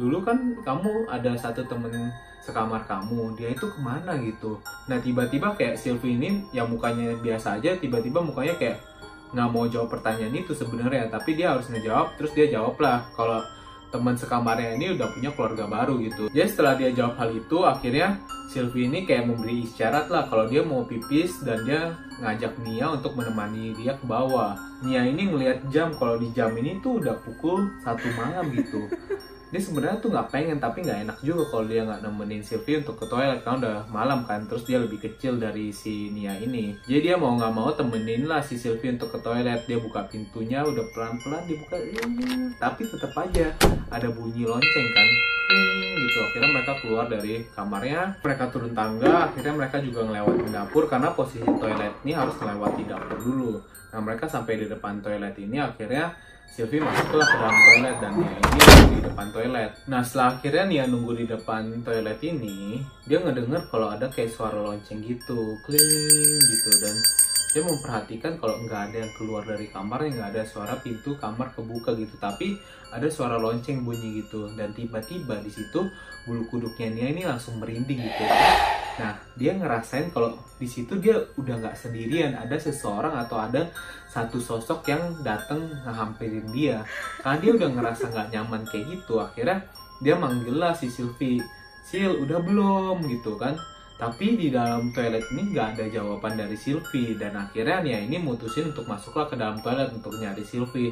dulu 0.00 0.24
kan 0.24 0.56
kamu 0.64 1.04
ada 1.10 1.36
satu 1.36 1.68
temen 1.68 1.92
sekamar 2.42 2.82
kamu 2.88 3.36
dia 3.38 3.52
itu 3.52 3.68
ke 3.68 3.78
mana 3.80 4.16
gitu? 4.18 4.58
Nah 4.88 4.98
tiba-tiba 4.98 5.54
kayak 5.54 5.78
Sylvie 5.78 6.16
ini 6.16 6.48
yang 6.50 6.68
mukanya 6.68 7.14
biasa 7.20 7.60
aja 7.60 7.76
tiba-tiba 7.76 8.18
mukanya 8.18 8.56
kayak 8.56 8.78
nggak 9.32 9.48
mau 9.48 9.64
jawab 9.66 9.88
pertanyaan 9.88 10.36
itu 10.36 10.52
sebenarnya 10.52 11.08
tapi 11.08 11.34
dia 11.34 11.56
harus 11.56 11.66
ngejawab 11.72 12.14
terus 12.20 12.32
dia 12.36 12.52
jawab 12.52 12.76
lah 12.80 13.04
kalau 13.16 13.40
teman 13.92 14.16
sekamarnya 14.16 14.72
ini 14.80 14.96
udah 14.96 15.12
punya 15.12 15.30
keluarga 15.36 15.68
baru 15.68 16.00
gitu. 16.00 16.32
Jadi 16.32 16.48
setelah 16.48 16.74
dia 16.80 16.90
jawab 16.96 17.20
hal 17.20 17.30
itu, 17.36 17.58
akhirnya 17.60 18.08
Sylvie 18.48 18.88
ini 18.88 19.04
kayak 19.04 19.28
memberi 19.28 19.68
isyarat 19.68 20.08
lah 20.08 20.32
kalau 20.32 20.48
dia 20.48 20.64
mau 20.64 20.88
pipis 20.88 21.44
dan 21.44 21.60
dia 21.68 21.92
ngajak 22.24 22.56
Nia 22.64 22.88
untuk 22.96 23.12
menemani 23.20 23.76
dia 23.76 24.00
ke 24.00 24.04
bawah. 24.08 24.56
Nia 24.80 25.04
ini 25.04 25.28
ngelihat 25.28 25.68
jam 25.68 25.92
kalau 26.00 26.16
di 26.16 26.32
jam 26.32 26.56
ini 26.56 26.80
tuh 26.80 27.04
udah 27.04 27.20
pukul 27.20 27.68
satu 27.84 28.08
malam 28.16 28.48
gitu 28.56 28.88
dia 29.52 29.60
sebenarnya 29.60 30.00
tuh 30.00 30.08
nggak 30.08 30.32
pengen 30.32 30.56
tapi 30.56 30.80
nggak 30.80 31.04
enak 31.04 31.18
juga 31.20 31.44
kalau 31.52 31.68
dia 31.68 31.84
nggak 31.84 32.00
nemenin 32.00 32.40
Sylvie 32.40 32.80
untuk 32.80 32.96
ke 32.96 33.04
toilet 33.04 33.44
karena 33.44 33.60
udah 33.60 33.76
malam 33.92 34.24
kan 34.24 34.48
terus 34.48 34.64
dia 34.64 34.80
lebih 34.80 34.96
kecil 34.96 35.36
dari 35.36 35.68
si 35.68 36.08
Nia 36.08 36.32
ini. 36.40 36.72
Jadi 36.88 37.12
dia 37.12 37.20
mau 37.20 37.36
nggak 37.36 37.52
mau 37.52 37.68
temenin 37.76 38.24
lah 38.24 38.40
si 38.40 38.56
Sylvie 38.56 38.96
untuk 38.96 39.12
ke 39.12 39.20
toilet. 39.20 39.68
Dia 39.68 39.76
buka 39.76 40.08
pintunya 40.08 40.64
udah 40.64 40.88
pelan 40.96 41.20
pelan 41.20 41.44
dibuka 41.44 41.76
tapi 42.56 42.80
tetap 42.88 43.12
aja 43.12 43.52
ada 43.92 44.08
bunyi 44.08 44.48
lonceng 44.48 44.88
kan 44.96 45.08
gitu. 46.00 46.18
Akhirnya 46.32 46.48
mereka 46.56 46.72
keluar 46.80 47.04
dari 47.12 47.44
kamarnya 47.52 48.00
mereka 48.24 48.44
turun 48.48 48.72
tangga 48.72 49.28
akhirnya 49.28 49.52
mereka 49.52 49.76
juga 49.84 50.00
ngelewatin 50.08 50.48
dapur 50.48 50.88
karena 50.88 51.12
posisi 51.12 51.44
toilet 51.44 51.92
ini 52.08 52.16
harus 52.16 52.32
melewati 52.40 52.88
dapur 52.88 53.20
dulu. 53.20 53.60
Nah 53.92 54.00
mereka 54.00 54.24
sampai 54.24 54.64
di 54.64 54.66
depan 54.72 55.04
toilet 55.04 55.36
ini 55.36 55.60
akhirnya 55.60 56.16
Sylvie 56.52 56.84
masuklah 56.84 57.24
ke 57.24 57.36
dalam 57.40 57.56
toilet 57.64 57.96
dan 57.96 58.12
dia 58.12 58.64
ini 58.76 58.84
di 58.92 59.00
depan 59.00 59.26
toilet. 59.32 59.72
Nah 59.88 60.04
setelah 60.04 60.36
akhirnya 60.36 60.64
Nia 60.68 60.84
nunggu 60.84 61.12
di 61.16 61.24
depan 61.24 61.80
toilet 61.80 62.20
ini, 62.20 62.84
dia 63.08 63.24
ngedenger 63.24 63.72
kalau 63.72 63.88
ada 63.88 64.12
kayak 64.12 64.36
suara 64.36 64.60
lonceng 64.60 65.00
gitu, 65.00 65.56
kling 65.64 66.40
gitu 66.44 66.70
dan 66.84 66.96
dia 67.52 67.60
memperhatikan 67.60 68.40
kalau 68.40 68.64
nggak 68.64 68.90
ada 68.90 68.96
yang 69.04 69.12
keluar 69.12 69.44
dari 69.44 69.68
kamarnya 69.68 70.16
nggak 70.16 70.30
ada 70.32 70.42
suara 70.48 70.74
pintu 70.80 71.20
kamar 71.20 71.52
kebuka 71.52 71.92
gitu. 71.92 72.16
Tapi 72.16 72.56
ada 72.88 73.04
suara 73.12 73.36
lonceng 73.36 73.84
bunyi 73.84 74.24
gitu. 74.24 74.48
Dan 74.56 74.72
tiba-tiba 74.72 75.36
di 75.44 75.52
situ 75.52 75.84
bulu 76.24 76.48
kuduknya 76.48 76.88
Nia 76.88 77.08
ini 77.12 77.22
langsung 77.28 77.60
merinding 77.60 78.00
gitu. 78.00 78.24
Nah 78.96 79.20
dia 79.36 79.52
ngerasain 79.52 80.08
kalau 80.16 80.32
di 80.56 80.64
situ 80.64 80.96
dia 80.96 81.20
udah 81.36 81.60
nggak 81.60 81.76
sendirian. 81.76 82.32
Ada 82.40 82.56
seseorang 82.56 83.20
atau 83.20 83.36
ada 83.36 83.68
satu 84.08 84.40
sosok 84.40 84.88
yang 84.88 85.20
datang 85.20 85.68
ngehampirin 85.84 86.48
dia. 86.56 86.80
Karena 87.20 87.36
dia 87.36 87.52
udah 87.52 87.68
ngerasa 87.68 88.04
nggak 88.08 88.28
nyaman 88.32 88.64
kayak 88.64 88.96
gitu. 88.96 89.20
Akhirnya 89.20 89.60
dia 90.00 90.16
manggil 90.16 90.56
lah 90.56 90.72
si 90.72 90.88
Sylvie. 90.88 91.44
Sil 91.84 92.16
udah 92.16 92.40
belum? 92.40 93.04
gitu 93.10 93.36
kan 93.36 93.52
tapi 94.02 94.34
di 94.34 94.50
dalam 94.50 94.90
toilet 94.90 95.22
ini 95.30 95.54
nggak 95.54 95.78
ada 95.78 95.86
jawaban 95.86 96.34
dari 96.34 96.58
Sylvie 96.58 97.14
dan 97.14 97.38
akhirnya 97.38 97.86
Nia 97.86 98.02
ini 98.02 98.18
mutusin 98.18 98.74
untuk 98.74 98.90
masuklah 98.90 99.30
ke 99.30 99.38
dalam 99.38 99.62
toilet 99.62 99.94
untuk 99.94 100.18
nyari 100.18 100.42
Sylvie. 100.42 100.90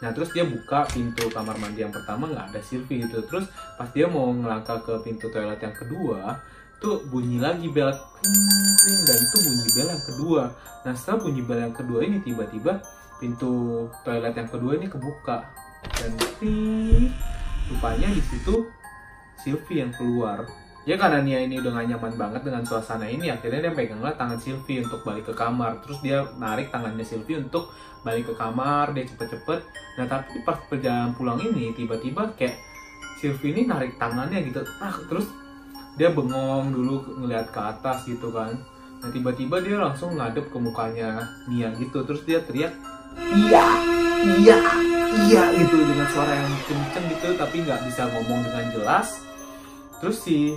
Nah 0.00 0.08
terus 0.16 0.32
dia 0.32 0.48
buka 0.48 0.88
pintu 0.88 1.28
kamar 1.28 1.60
mandi 1.60 1.84
yang 1.84 1.92
pertama 1.92 2.24
nggak 2.32 2.56
ada 2.56 2.60
Sylvie 2.64 3.04
gitu. 3.04 3.20
Terus 3.28 3.52
pas 3.76 3.92
dia 3.92 4.08
mau 4.08 4.32
ngelangkah 4.32 4.80
ke 4.80 5.04
pintu 5.04 5.28
toilet 5.28 5.60
yang 5.60 5.76
kedua, 5.76 6.40
tuh 6.80 7.04
bunyi 7.12 7.44
lagi 7.44 7.68
bel 7.68 7.92
kring 7.92 9.00
dan 9.04 9.18
itu 9.20 9.36
bunyi 9.36 9.68
bel 9.76 9.88
yang 9.92 10.04
kedua. 10.08 10.42
Nah 10.88 10.92
setelah 10.96 11.28
bunyi 11.28 11.42
bel 11.44 11.60
yang 11.60 11.76
kedua 11.76 12.00
ini 12.08 12.24
tiba-tiba 12.24 12.80
pintu 13.20 13.84
toilet 14.00 14.32
yang 14.32 14.48
kedua 14.48 14.80
ini 14.80 14.88
kebuka 14.88 15.44
dan 15.92 16.16
kring, 16.40 17.12
rupanya 17.68 18.08
di 18.16 18.22
situ 18.24 18.64
Sylvie 19.44 19.84
yang 19.84 19.92
keluar 19.92 20.48
ya 20.86 20.94
karena 20.94 21.18
Nia 21.18 21.42
ini 21.42 21.58
udah 21.58 21.82
gak 21.82 21.86
nyaman 21.90 22.14
banget 22.14 22.42
dengan 22.46 22.62
suasana 22.62 23.10
ini 23.10 23.26
akhirnya 23.26 23.68
dia 23.68 23.74
peganglah 23.74 24.14
tangan 24.14 24.38
Sylvie 24.38 24.86
untuk 24.86 25.02
balik 25.02 25.26
ke 25.26 25.34
kamar. 25.34 25.82
Terus 25.82 25.98
dia 25.98 26.22
narik 26.38 26.70
tangannya 26.70 27.02
Sylvie 27.02 27.42
untuk 27.42 27.74
balik 28.06 28.30
ke 28.30 28.34
kamar 28.38 28.94
dia 28.94 29.02
cepet-cepet. 29.02 29.60
Nah 29.98 30.06
tapi 30.06 30.46
pas 30.46 30.62
perjalanan 30.70 31.10
pulang 31.18 31.42
ini 31.42 31.74
tiba-tiba 31.74 32.30
kayak 32.38 32.54
Sylvie 33.18 33.50
ini 33.50 33.66
narik 33.66 33.98
tangannya 33.98 34.46
gitu. 34.46 34.62
Nah 34.62 34.94
terus 35.10 35.26
dia 35.98 36.14
bengong 36.14 36.70
dulu 36.70 37.18
ngeliat 37.18 37.50
ke 37.50 37.58
atas 37.58 38.06
gitu 38.06 38.30
kan. 38.30 38.54
Nah 39.02 39.10
tiba-tiba 39.10 39.58
dia 39.58 39.82
langsung 39.82 40.14
ngadep 40.14 40.54
ke 40.54 40.58
mukanya 40.62 41.26
Nia 41.50 41.74
gitu. 41.82 42.06
Terus 42.06 42.22
dia 42.22 42.38
teriak 42.46 42.70
iya 43.34 43.66
iya 44.38 44.58
iya 45.26 45.42
gitu 45.50 45.82
dengan 45.82 46.06
suara 46.14 46.30
yang 46.30 46.54
kenceng 46.62 47.10
gitu 47.10 47.34
tapi 47.34 47.66
nggak 47.66 47.82
bisa 47.90 48.06
ngomong 48.06 48.46
dengan 48.46 48.70
jelas. 48.70 49.26
Terus 49.98 50.22
si 50.22 50.54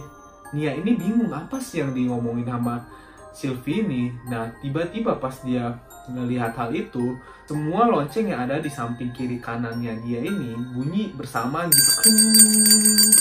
Nia 0.54 0.74
ini 0.74 0.98
bingung 0.98 1.30
apa 1.30 1.62
sih 1.62 1.82
yang 1.82 1.94
di 1.94 2.10
ngomongin 2.10 2.48
sama 2.50 2.82
Sylvie 3.30 3.86
ini. 3.86 4.10
Nah, 4.28 4.50
tiba-tiba 4.60 5.16
pas 5.22 5.36
dia 5.46 5.78
ngelihat 6.10 6.58
hal 6.58 6.74
itu, 6.74 7.16
semua 7.46 7.86
lonceng 7.86 8.34
yang 8.34 8.50
ada 8.50 8.58
di 8.58 8.68
samping 8.68 9.14
kiri 9.14 9.38
kanannya 9.38 10.02
dia 10.02 10.20
ini 10.26 10.58
bunyi 10.74 11.14
bersamaan 11.14 11.70
gitu. 11.70 11.92
Kring, 12.02 12.18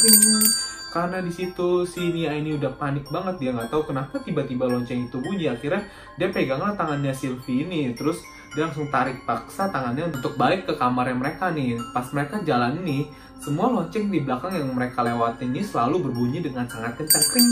kring. 0.00 0.46
Karena 0.88 1.20
di 1.20 1.28
situ 1.28 1.84
si 1.84 2.00
Nia 2.00 2.32
ini 2.32 2.56
udah 2.56 2.72
panik 2.80 3.04
banget 3.12 3.36
dia 3.36 3.50
nggak 3.52 3.68
tahu 3.68 3.92
kenapa 3.92 4.24
tiba-tiba 4.24 4.64
lonceng 4.64 5.04
itu 5.04 5.20
bunyi. 5.20 5.52
Akhirnya 5.52 5.84
dia 6.16 6.32
peganglah 6.32 6.72
tangannya 6.80 7.12
Sylvie 7.12 7.68
ini, 7.68 7.92
terus 7.92 8.24
dia 8.56 8.64
langsung 8.64 8.88
tarik 8.88 9.28
paksa 9.28 9.68
tangannya 9.68 10.08
untuk 10.08 10.40
balik 10.40 10.64
ke 10.64 10.72
kamarnya 10.80 11.12
mereka 11.12 11.52
nih. 11.52 11.76
Pas 11.92 12.08
mereka 12.16 12.40
jalan 12.40 12.80
nih, 12.80 13.04
semua 13.38 13.70
lonceng 13.70 14.10
di 14.10 14.18
belakang 14.26 14.50
yang 14.50 14.74
mereka 14.74 15.06
lewati 15.06 15.46
ini 15.46 15.62
selalu 15.62 16.10
berbunyi 16.10 16.42
dengan 16.42 16.66
sangat 16.66 16.98
kencang. 16.98 17.22
Kring, 17.30 17.50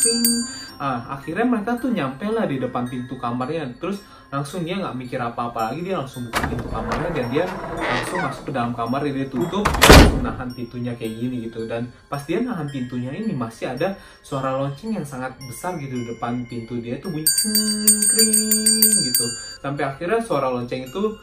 kring. 0.00 0.24
Ah, 0.80 1.20
akhirnya 1.20 1.46
mereka 1.46 1.76
tuh 1.78 1.92
nyampe 1.92 2.24
lah 2.32 2.48
di 2.48 2.56
depan 2.56 2.88
pintu 2.88 3.14
kamarnya. 3.20 3.68
Terus 3.76 4.00
langsung 4.32 4.66
dia 4.66 4.80
nggak 4.80 4.96
mikir 4.98 5.20
apa-apa 5.20 5.70
lagi, 5.70 5.86
dia 5.86 6.00
langsung 6.00 6.26
buka 6.26 6.48
pintu 6.50 6.66
kamarnya 6.66 7.08
dan 7.14 7.26
dia 7.30 7.44
langsung 7.76 8.18
masuk 8.24 8.42
ke 8.48 8.52
dalam 8.56 8.72
kamar, 8.74 9.04
dia 9.06 9.28
tutup, 9.30 9.62
dia 9.62 9.88
langsung 9.94 10.22
nahan 10.24 10.48
pintunya 10.50 10.92
kayak 10.96 11.12
gini 11.12 11.36
gitu. 11.46 11.60
Dan 11.68 11.92
pas 12.08 12.24
dia 12.24 12.40
nahan 12.40 12.66
pintunya 12.66 13.12
ini 13.14 13.36
masih 13.36 13.76
ada 13.76 13.94
suara 14.24 14.56
lonceng 14.58 14.96
yang 14.96 15.06
sangat 15.06 15.36
besar 15.44 15.76
gitu 15.76 15.92
di 15.92 16.08
depan 16.08 16.42
pintu 16.48 16.80
dia 16.80 16.98
tuh 16.98 17.12
bunyi 17.12 17.28
kring, 17.28 18.00
kring 18.10 18.96
gitu. 19.12 19.26
Sampai 19.60 19.86
akhirnya 19.86 20.18
suara 20.24 20.50
lonceng 20.50 20.88
itu 20.88 21.14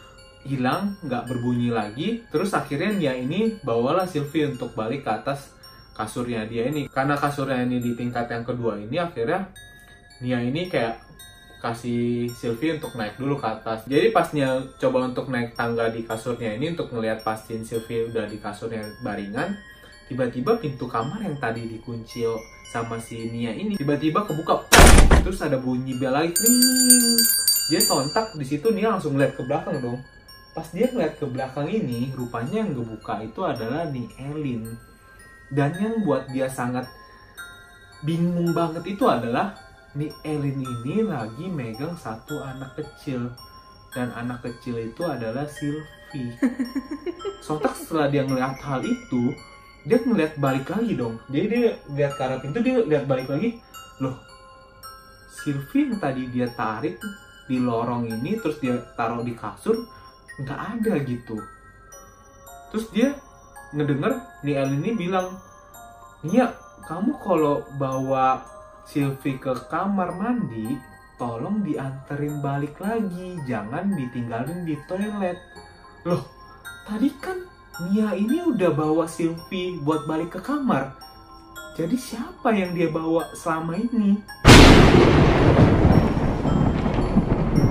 hilang, 0.48 0.98
nggak 1.06 1.28
berbunyi 1.28 1.70
lagi. 1.70 2.24
Terus 2.30 2.54
akhirnya 2.54 2.96
dia 2.98 3.14
ini 3.18 3.60
bawalah 3.62 4.06
Sylvie 4.06 4.50
untuk 4.50 4.74
balik 4.74 5.06
ke 5.06 5.12
atas 5.12 5.54
kasurnya 5.94 6.46
dia 6.50 6.68
ini. 6.70 6.88
Karena 6.90 7.18
kasurnya 7.18 7.62
ini 7.62 7.82
di 7.82 7.94
tingkat 7.94 8.30
yang 8.32 8.46
kedua 8.46 8.78
ini 8.80 8.98
akhirnya 8.98 9.50
Nia 10.22 10.38
ini 10.38 10.70
kayak 10.70 11.02
kasih 11.62 12.30
Sylvie 12.30 12.78
untuk 12.78 12.94
naik 12.98 13.18
dulu 13.18 13.38
ke 13.38 13.48
atas. 13.50 13.86
Jadi 13.90 14.14
pas 14.14 14.30
Nia 14.34 14.62
coba 14.78 15.10
untuk 15.10 15.30
naik 15.30 15.58
tangga 15.58 15.90
di 15.90 16.06
kasurnya 16.06 16.58
ini 16.58 16.74
untuk 16.74 16.94
ngelihat 16.94 17.26
pastiin 17.26 17.66
Sylvie 17.66 18.10
udah 18.10 18.30
di 18.30 18.38
kasurnya 18.38 18.86
baringan, 19.02 19.58
tiba-tiba 20.12 20.60
pintu 20.60 20.92
kamar 20.92 21.24
yang 21.24 21.40
tadi 21.40 21.72
dikunci 21.72 22.28
sama 22.68 23.00
si 23.00 23.32
Nia 23.32 23.56
ini 23.56 23.76
tiba-tiba 23.76 24.28
kebuka 24.28 24.64
terus 25.24 25.40
ada 25.40 25.56
bunyi 25.60 25.96
bel 26.00 26.12
lagi 26.12 26.36
dia 27.72 27.80
sontak 27.84 28.36
di 28.36 28.44
situ 28.44 28.72
Nia 28.76 28.96
langsung 28.96 29.16
lihat 29.16 29.40
ke 29.40 29.44
belakang 29.44 29.80
dong 29.80 30.00
pas 30.52 30.68
dia 30.72 30.92
ngeliat 30.92 31.16
ke 31.16 31.26
belakang 31.28 31.72
ini 31.72 32.12
rupanya 32.12 32.64
yang 32.64 32.76
ngebuka 32.76 33.24
itu 33.24 33.42
adalah 33.44 33.88
nih 33.88 34.08
Elin. 34.20 34.64
Dan 35.52 35.72
yang 35.80 35.96
buat 36.04 36.32
dia 36.32 36.48
sangat 36.48 36.88
bingung 38.04 38.52
banget 38.56 38.84
itu 38.88 39.04
adalah 39.08 39.56
nih 39.96 40.12
Elin 40.24 40.60
ini 40.64 41.04
lagi 41.08 41.46
megang 41.48 41.96
satu 41.96 42.44
anak 42.44 42.76
kecil. 42.80 43.32
Dan 43.92 44.12
anak 44.16 44.44
kecil 44.44 44.80
itu 44.80 45.04
adalah 45.04 45.44
Sylvie. 45.48 46.36
Sontak 47.46 47.76
setelah 47.76 48.08
dia 48.08 48.24
ngeliat 48.24 48.56
hal 48.64 48.80
itu 48.84 49.36
dia 49.82 49.98
ngeliat 49.98 50.38
balik 50.38 50.70
lagi 50.72 50.94
dong. 50.94 51.20
Jadi 51.28 51.46
dia 51.48 51.76
lihat 51.92 52.14
ke 52.16 52.22
arah 52.24 52.40
pintu 52.40 52.60
dia 52.64 52.80
lihat 52.84 53.08
balik 53.08 53.28
lagi. 53.28 53.60
Loh 54.00 54.32
Sylvie 55.42 55.90
yang 55.90 55.98
tadi 55.98 56.24
dia 56.30 56.48
tarik 56.54 57.02
di 57.50 57.58
lorong 57.58 58.06
ini 58.06 58.38
terus 58.38 58.62
dia 58.62 58.78
taruh 58.94 59.26
di 59.26 59.34
kasur 59.34 59.74
nggak 60.42 60.62
ada 60.78 60.94
gitu 61.06 61.38
terus 62.74 62.86
dia 62.92 63.16
ngedenger 63.72 64.20
nih 64.44 64.56
El 64.58 64.72
ini 64.82 64.92
bilang 64.98 65.28
Nia 66.22 66.54
kamu 66.86 67.18
kalau 67.22 67.66
bawa 67.80 68.44
Sylvie 68.86 69.38
ke 69.38 69.54
kamar 69.70 70.18
mandi 70.18 70.78
tolong 71.16 71.62
dianterin 71.62 72.42
balik 72.42 72.78
lagi 72.82 73.38
jangan 73.46 73.94
ditinggalin 73.94 74.66
di 74.66 74.76
toilet 74.90 75.38
loh 76.04 76.26
tadi 76.90 77.10
kan 77.22 77.38
Nia 77.82 78.14
ini 78.14 78.46
udah 78.46 78.70
bawa 78.78 79.10
Sylvie 79.10 79.82
buat 79.82 80.06
balik 80.06 80.38
ke 80.38 80.40
kamar. 80.44 80.94
Jadi 81.74 81.98
siapa 81.98 82.54
yang 82.54 82.78
dia 82.78 82.94
bawa 82.94 83.26
selama 83.34 83.74
ini? 83.74 84.22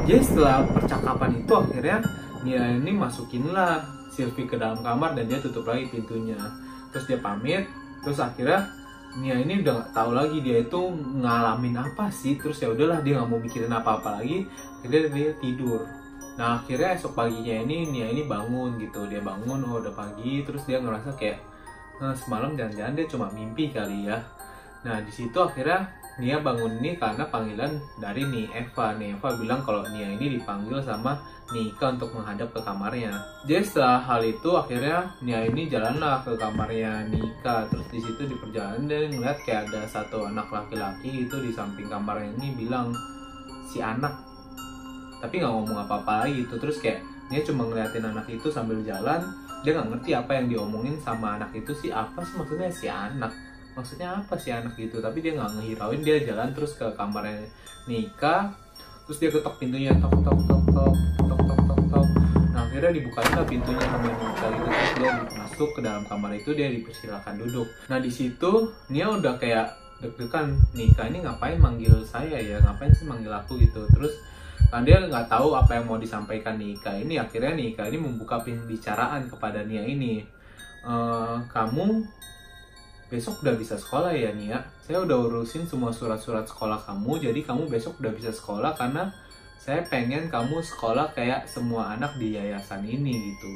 Jadi 0.08 0.22
setelah 0.26 0.66
percakapan 0.72 1.30
itu 1.38 1.52
akhirnya 1.54 1.98
Nia 2.40 2.64
ini 2.72 2.92
masukinlah 2.96 3.84
Sylvie 4.08 4.48
ke 4.48 4.56
dalam 4.56 4.80
kamar 4.80 5.12
dan 5.12 5.28
dia 5.28 5.38
tutup 5.38 5.68
lagi 5.68 5.86
pintunya. 5.92 6.38
Terus 6.90 7.04
dia 7.06 7.18
pamit, 7.20 7.68
terus 8.00 8.18
akhirnya 8.18 8.66
Nia 9.10 9.42
ini 9.42 9.58
udah 9.58 9.72
nggak 9.74 9.90
tahu 9.90 10.10
lagi 10.14 10.38
dia 10.38 10.62
itu 10.62 10.80
ngalamin 11.20 11.76
apa 11.76 12.08
sih. 12.14 12.38
Terus 12.38 12.62
ya 12.62 12.70
udahlah 12.70 13.02
dia 13.02 13.18
nggak 13.18 13.28
mau 13.28 13.42
mikirin 13.42 13.70
apa-apa 13.70 14.22
lagi. 14.22 14.46
Akhirnya 14.80 15.10
dia 15.10 15.30
tidur. 15.42 15.82
Nah 16.38 16.62
akhirnya 16.62 16.96
esok 16.96 17.12
paginya 17.18 17.60
ini 17.66 17.90
Nia 17.90 18.06
ini 18.08 18.24
bangun 18.24 18.80
gitu 18.80 19.04
dia 19.10 19.20
bangun 19.20 19.60
oh 19.66 19.82
udah 19.82 19.92
pagi 19.92 20.40
terus 20.46 20.64
dia 20.64 20.80
ngerasa 20.80 21.12
kayak 21.18 21.42
nah, 22.00 22.16
semalam 22.16 22.56
jangan-jangan 22.56 22.94
dia 22.96 23.06
cuma 23.10 23.26
mimpi 23.34 23.68
kali 23.68 24.08
ya. 24.08 24.16
Nah 24.86 25.04
di 25.04 25.12
situ 25.12 25.36
akhirnya 25.36 25.99
Nia 26.20 26.36
bangun 26.44 26.78
ini 26.84 27.00
karena 27.00 27.24
panggilan 27.32 27.80
dari 27.96 28.22
nih 28.28 28.46
Eva. 28.52 28.92
Nih 29.00 29.16
Eva 29.16 29.28
bilang 29.40 29.64
kalau 29.64 29.82
Nia 29.88 30.12
ini 30.12 30.36
dipanggil 30.36 30.84
sama 30.84 31.16
Nika 31.50 31.96
untuk 31.96 32.12
menghadap 32.14 32.52
ke 32.52 32.60
kamarnya. 32.60 33.16
Jadi 33.48 33.64
setelah 33.64 34.04
hal 34.04 34.22
itu 34.22 34.50
akhirnya 34.52 35.10
Nia 35.24 35.48
ini 35.48 35.66
jalanlah 35.66 36.20
ke 36.20 36.36
kamarnya 36.36 37.08
Nika. 37.08 37.66
Terus 37.72 37.88
di 37.88 37.98
situ 38.04 38.22
di 38.28 38.36
perjalanan 38.36 38.84
dia 38.84 39.08
ngeliat 39.08 39.38
kayak 39.48 39.72
ada 39.72 39.88
satu 39.88 40.28
anak 40.28 40.52
laki-laki 40.52 41.24
itu 41.24 41.36
di 41.40 41.50
samping 41.50 41.88
kamarnya 41.88 42.36
ini 42.36 42.54
bilang 42.54 42.92
si 43.70 43.78
anak 43.78 44.30
tapi 45.20 45.38
nggak 45.38 45.52
ngomong 45.52 45.78
apa-apa 45.86 46.26
lagi 46.26 46.42
gitu 46.42 46.56
terus 46.56 46.80
kayak 46.80 47.04
dia 47.30 47.44
cuma 47.46 47.68
ngeliatin 47.68 48.02
anak 48.02 48.26
itu 48.26 48.48
sambil 48.50 48.80
jalan 48.82 49.20
dia 49.60 49.76
nggak 49.76 49.88
ngerti 49.94 50.10
apa 50.16 50.32
yang 50.40 50.46
diomongin 50.48 50.96
sama 50.98 51.36
anak 51.36 51.52
itu 51.52 51.70
sih 51.76 51.92
apa 51.92 52.24
sih 52.24 52.34
maksudnya 52.40 52.72
si 52.72 52.88
anak 52.88 53.30
maksudnya 53.76 54.18
apa 54.18 54.34
sih 54.36 54.50
anak 54.52 54.74
itu 54.76 54.98
tapi 54.98 55.22
dia 55.24 55.36
nggak 55.36 55.58
ngehirauin 55.58 56.00
dia 56.02 56.16
jalan 56.24 56.50
terus 56.52 56.74
ke 56.76 56.86
kamarnya 56.94 57.46
Nika. 57.88 58.52
Terus 59.08 59.18
dia 59.18 59.30
ketok 59.34 59.58
pintunya 59.58 59.90
tok 59.98 60.14
tok 60.22 60.38
tok 60.46 60.62
tok 60.70 60.94
tok 61.26 61.40
tok 61.42 61.60
tok 61.66 61.80
tok 61.90 62.06
nah 62.50 62.66
akhirnya 62.66 62.90
dibukain 62.94 63.32
lah 63.34 63.46
pintunya 63.46 63.84
sama 63.86 64.08
Nika 64.10 64.46
gitu. 64.50 64.66
Terus 64.70 64.92
dia 64.98 65.12
masuk 65.34 65.68
ke 65.74 65.80
dalam 65.82 66.02
kamar 66.06 66.30
itu 66.34 66.50
dia 66.54 66.68
dipersilakan 66.70 67.34
duduk. 67.42 67.66
Nah 67.90 67.98
di 67.98 68.10
situ 68.10 68.70
Nia 68.90 69.10
udah 69.10 69.34
kayak 69.38 69.74
deg-degan 70.00 70.56
Nika 70.74 71.10
ini 71.10 71.26
ngapain 71.26 71.58
manggil 71.58 71.94
saya 72.06 72.38
ya? 72.38 72.62
Ngapain 72.62 72.92
sih 72.94 73.06
manggil 73.06 73.30
aku 73.34 73.58
gitu? 73.58 73.86
Terus 73.90 74.14
Kan 74.70 74.86
dia 74.86 75.02
nggak 75.02 75.26
tahu 75.26 75.58
apa 75.58 75.82
yang 75.82 75.90
mau 75.90 75.98
disampaikan 75.98 76.54
Nika 76.54 76.94
ini. 76.94 77.18
Akhirnya 77.18 77.58
Nika 77.58 77.90
ini 77.90 77.98
membuka 77.98 78.38
pembicaraan 78.38 79.26
kepada 79.26 79.66
Nia 79.66 79.82
ini. 79.82 80.22
E, 80.86 80.94
kamu 81.50 82.06
besok 83.10 83.42
udah 83.42 83.58
bisa 83.58 83.74
sekolah 83.74 84.14
ya 84.14 84.30
Nia? 84.30 84.62
Saya 84.86 85.02
udah 85.02 85.28
urusin 85.28 85.66
semua 85.66 85.90
surat-surat 85.90 86.46
sekolah 86.46 86.78
kamu. 86.86 87.18
Jadi 87.18 87.42
kamu 87.42 87.66
besok 87.66 87.98
udah 87.98 88.14
bisa 88.14 88.30
sekolah 88.30 88.78
karena 88.78 89.10
saya 89.60 89.84
pengen 89.84 90.30
kamu 90.30 90.62
sekolah 90.62 91.12
kayak 91.12 91.44
semua 91.44 91.98
anak 91.98 92.16
di 92.16 92.38
yayasan 92.38 92.86
ini 92.86 93.34
gitu. 93.34 93.52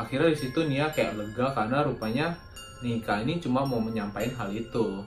Akhirnya 0.00 0.32
di 0.32 0.38
situ 0.40 0.64
Nia 0.64 0.88
kayak 0.88 1.14
lega 1.14 1.52
karena 1.52 1.84
rupanya 1.84 2.34
Nika 2.82 3.22
ini 3.22 3.38
cuma 3.38 3.62
mau 3.62 3.78
menyampaikan 3.78 4.48
hal 4.48 4.50
itu. 4.50 5.04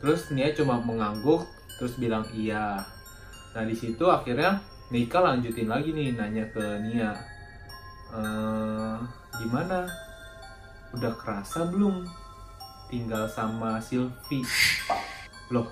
Terus 0.00 0.30
Nia 0.32 0.54
cuma 0.54 0.78
mengangguk 0.78 1.44
terus 1.74 1.98
bilang 1.98 2.22
iya 2.30 2.78
Nah 3.54 3.62
di 3.62 3.74
situ 3.74 4.04
akhirnya 4.10 4.58
Nika 4.90 5.22
lanjutin 5.22 5.70
lagi 5.70 5.94
nih 5.94 6.12
nanya 6.12 6.44
ke 6.52 6.60
Nia, 6.84 7.10
e, 8.12 8.20
gimana? 9.40 9.88
Udah 10.92 11.10
kerasa 11.18 11.66
belum 11.72 12.04
tinggal 12.88 13.28
sama 13.28 13.80
Sylvie? 13.80 14.44
Loh, 15.52 15.68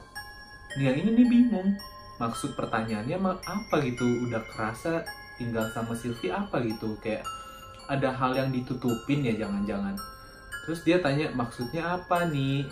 Nia 0.79 0.93
ini 0.97 1.17
nih 1.17 1.27
bingung. 1.29 1.77
Maksud 2.21 2.55
pertanyaannya 2.55 3.19
apa 3.43 3.77
gitu? 3.83 4.05
Udah 4.29 4.41
kerasa 4.53 5.03
tinggal 5.37 5.69
sama 5.73 5.93
Sylvie 5.97 6.33
apa 6.33 6.63
gitu? 6.63 6.97
Kayak 7.03 7.27
ada 7.91 8.15
hal 8.15 8.37
yang 8.39 8.49
ditutupin 8.55 9.27
ya 9.27 9.35
jangan-jangan. 9.37 9.99
Terus 10.65 10.81
dia 10.87 11.03
tanya 11.03 11.29
maksudnya 11.35 11.99
apa 11.99 12.31
nih? 12.31 12.65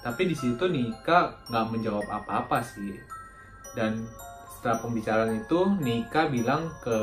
Tapi 0.00 0.22
di 0.32 0.36
situ 0.38 0.64
Nika 0.64 1.36
nggak 1.52 1.66
menjawab 1.68 2.08
apa-apa 2.08 2.64
sih. 2.64 2.96
Dan 3.76 4.08
setelah 4.56 4.80
pembicaraan 4.80 5.32
itu 5.36 5.58
Nika 5.78 6.32
bilang 6.32 6.72
ke 6.80 6.98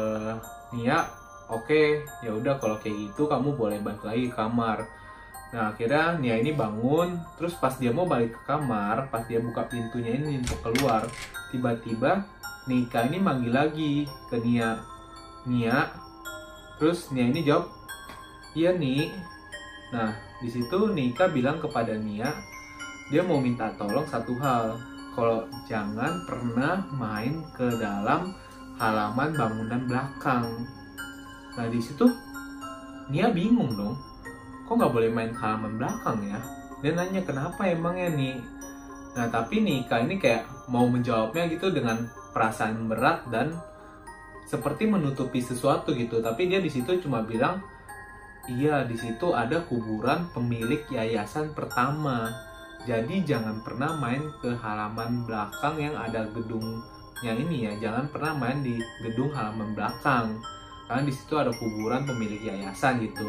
Nia 0.75 1.05
oke 1.47 1.63
okay, 1.63 1.87
ya 2.19 2.35
udah 2.35 2.59
kalau 2.59 2.75
kayak 2.77 3.07
gitu 3.07 3.23
kamu 3.25 3.55
boleh 3.55 3.79
balik 3.79 4.03
lagi 4.03 4.27
ke 4.27 4.35
kamar 4.35 4.83
nah 5.47 5.71
akhirnya 5.71 6.19
Nia 6.19 6.35
ini 6.43 6.51
bangun 6.51 7.19
terus 7.39 7.55
pas 7.55 7.71
dia 7.79 7.95
mau 7.95 8.03
balik 8.03 8.35
ke 8.35 8.41
kamar 8.43 9.07
pas 9.07 9.23
dia 9.25 9.39
buka 9.39 9.63
pintunya 9.67 10.19
ini 10.19 10.43
untuk 10.43 10.59
keluar 10.59 11.07
tiba-tiba 11.53 12.27
Nika 12.67 13.07
ini 13.07 13.23
manggil 13.23 13.55
lagi 13.55 14.03
ke 14.27 14.43
Nia. 14.43 14.75
Nia 15.47 15.87
terus 16.75 17.07
Nia 17.15 17.31
ini 17.31 17.47
jawab 17.47 17.71
iya 18.59 18.75
nih 18.75 19.07
nah 19.95 20.11
di 20.43 20.51
situ 20.51 20.91
Nika 20.91 21.31
bilang 21.31 21.63
kepada 21.63 21.95
Nia 21.95 22.27
dia 23.07 23.23
mau 23.23 23.39
minta 23.39 23.71
tolong 23.79 24.03
satu 24.03 24.35
hal. 24.43 24.75
Kalau 25.15 25.47
jangan 25.65 26.27
pernah 26.29 26.85
main 26.93 27.41
ke 27.55 27.65
dalam 27.81 28.35
halaman 28.77 29.33
bangunan 29.33 29.81
belakang. 29.87 30.45
Nah 31.57 31.67
di 31.71 31.79
situ 31.81 32.05
Nia 33.07 33.31
bingung 33.31 33.71
dong, 33.71 33.95
kok 34.67 34.75
nggak 34.75 34.93
boleh 34.93 35.09
main 35.09 35.31
ke 35.31 35.39
halaman 35.39 35.79
belakang 35.79 36.19
ya? 36.27 36.39
Dia 36.83 36.91
nanya 36.93 37.23
kenapa 37.23 37.65
emangnya 37.65 38.11
nih? 38.11 38.35
Nah 39.15 39.31
tapi 39.31 39.63
Nika 39.63 40.03
ini 40.03 40.19
kayak 40.19 40.67
mau 40.67 40.85
menjawabnya 40.85 41.47
gitu 41.47 41.71
dengan 41.71 42.05
perasaan 42.35 42.85
berat 42.91 43.25
dan 43.31 43.55
seperti 44.45 44.85
menutupi 44.85 45.39
sesuatu 45.39 45.95
gitu. 45.95 46.19
Tapi 46.19 46.51
dia 46.51 46.59
di 46.59 46.69
situ 46.69 46.99
cuma 46.99 47.23
bilang, 47.23 47.63
iya 48.51 48.83
di 48.83 48.99
situ 48.99 49.31
ada 49.31 49.63
kuburan 49.65 50.29
pemilik 50.35 50.83
yayasan 50.91 51.55
pertama 51.55 52.47
jadi 52.87 53.19
jangan 53.27 53.59
pernah 53.67 53.99
main 53.99 54.31
ke 54.39 54.55
halaman 54.63 55.27
belakang 55.27 55.75
yang 55.75 55.95
ada 55.99 56.23
gedungnya 56.31 57.33
ini 57.35 57.67
ya. 57.67 57.73
Jangan 57.83 58.07
pernah 58.07 58.31
main 58.31 58.63
di 58.63 58.79
gedung 59.03 59.27
halaman 59.35 59.75
belakang. 59.75 60.39
Karena 60.87 61.03
di 61.03 61.11
situ 61.11 61.35
ada 61.35 61.51
kuburan 61.51 62.07
pemilik 62.07 62.39
yayasan 62.47 63.03
gitu. 63.03 63.27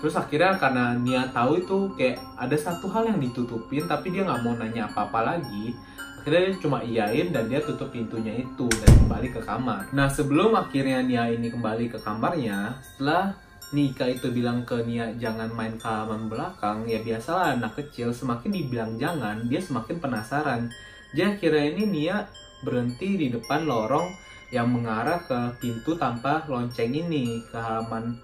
Terus 0.00 0.16
akhirnya 0.16 0.56
karena 0.56 0.96
Nia 0.96 1.28
tahu 1.28 1.60
itu 1.60 1.92
kayak 1.94 2.16
ada 2.40 2.56
satu 2.56 2.88
hal 2.88 3.12
yang 3.12 3.20
ditutupin 3.20 3.84
tapi 3.84 4.08
dia 4.08 4.24
nggak 4.24 4.40
mau 4.40 4.56
nanya 4.56 4.88
apa-apa 4.88 5.36
lagi. 5.36 5.76
Akhirnya 6.20 6.52
dia 6.52 6.56
cuma 6.60 6.78
iyain 6.80 7.28
dan 7.32 7.48
dia 7.48 7.60
tutup 7.60 7.92
pintunya 7.92 8.40
itu 8.40 8.68
dan 8.68 8.92
kembali 9.04 9.28
ke 9.32 9.40
kamar. 9.44 9.92
Nah 9.92 10.08
sebelum 10.08 10.56
akhirnya 10.56 11.04
Nia 11.04 11.28
ini 11.28 11.52
kembali 11.52 11.92
ke 11.92 12.00
kamarnya, 12.00 12.80
setelah 12.80 13.36
Nika 13.70 14.02
itu 14.10 14.32
bilang 14.34 14.66
ke 14.66 14.82
Nia 14.82 15.14
jangan 15.14 15.52
main 15.52 15.78
ke 15.78 15.86
halaman 15.86 16.26
belakang, 16.26 16.88
ya 16.88 16.98
biasalah 17.04 17.54
anak 17.54 17.78
kecil 17.78 18.10
semakin 18.10 18.50
dibilang 18.50 18.98
jangan, 18.98 19.46
dia 19.46 19.62
semakin 19.62 19.96
penasaran. 20.00 20.66
Jadi 21.12 21.38
akhirnya 21.38 21.64
ini 21.76 21.84
Nia 21.86 22.24
berhenti 22.64 23.16
di 23.16 23.26
depan 23.32 23.64
lorong 23.64 24.10
yang 24.50 24.68
mengarah 24.68 25.22
ke 25.22 25.62
pintu 25.62 25.94
tanpa 25.94 26.42
lonceng 26.50 26.90
ini 26.90 27.38
ke 27.46 27.56
halaman 27.56 28.18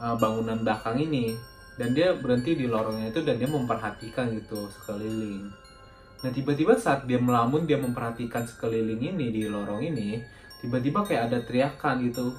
uh, 0.00 0.16
bangunan 0.16 0.64
belakang 0.64 0.96
ini 0.96 1.36
dan 1.76 1.92
dia 1.92 2.16
berhenti 2.16 2.56
di 2.56 2.66
lorongnya 2.66 3.12
itu 3.12 3.20
dan 3.24 3.36
dia 3.36 3.48
memperhatikan 3.48 4.32
gitu 4.34 4.68
sekeliling. 4.68 5.48
Nah 6.20 6.30
tiba-tiba 6.32 6.76
saat 6.76 7.08
dia 7.08 7.16
melamun 7.16 7.64
dia 7.64 7.80
memperhatikan 7.80 8.44
sekeliling 8.44 9.00
ini 9.00 9.32
di 9.32 9.48
lorong 9.48 9.80
ini 9.80 10.20
tiba-tiba 10.60 11.04
kayak 11.04 11.32
ada 11.32 11.38
teriakan 11.40 12.04
gitu. 12.04 12.36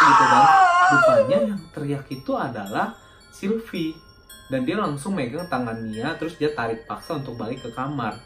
Gitu 0.00 0.24
kan? 0.26 0.46
Rupanya 0.90 1.38
yang 1.54 1.60
teriak 1.70 2.06
itu 2.10 2.32
adalah 2.34 2.98
Sylvie. 3.30 3.94
Dan 4.50 4.66
dia 4.66 4.74
langsung 4.74 5.14
megang 5.14 5.46
tangan 5.46 5.78
Nia 5.78 6.18
terus 6.18 6.34
dia 6.34 6.50
tarik 6.50 6.82
paksa 6.82 7.22
untuk 7.22 7.38
balik 7.38 7.62
ke 7.62 7.70
kamar. 7.70 8.18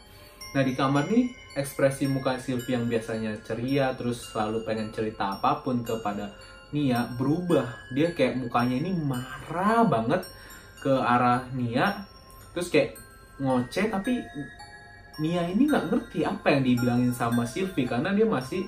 Nah 0.57 0.65
di 0.65 0.73
kamar 0.73 1.05
nih 1.05 1.29
ekspresi 1.53 2.09
muka 2.09 2.41
Sylvie 2.41 2.73
yang 2.73 2.89
biasanya 2.89 3.37
ceria 3.45 3.93
terus 3.93 4.33
selalu 4.33 4.65
pengen 4.65 4.89
cerita 4.89 5.37
apa 5.37 5.61
pun 5.61 5.85
kepada 5.85 6.33
Nia 6.75 7.07
berubah 7.15 7.63
dia 7.95 8.11
kayak 8.11 8.35
mukanya 8.35 8.75
ini 8.83 8.91
marah 8.91 9.87
banget 9.87 10.27
ke 10.83 10.91
arah 10.91 11.47
Nia 11.55 12.03
terus 12.51 12.67
kayak 12.67 12.99
ngoceh 13.39 13.87
tapi 13.87 14.19
Nia 15.23 15.47
ini 15.47 15.71
nggak 15.71 15.87
ngerti 15.87 16.27
apa 16.27 16.51
yang 16.51 16.67
dibilangin 16.67 17.15
sama 17.15 17.47
Sylvie 17.47 17.87
karena 17.87 18.11
dia 18.11 18.27
masih 18.27 18.67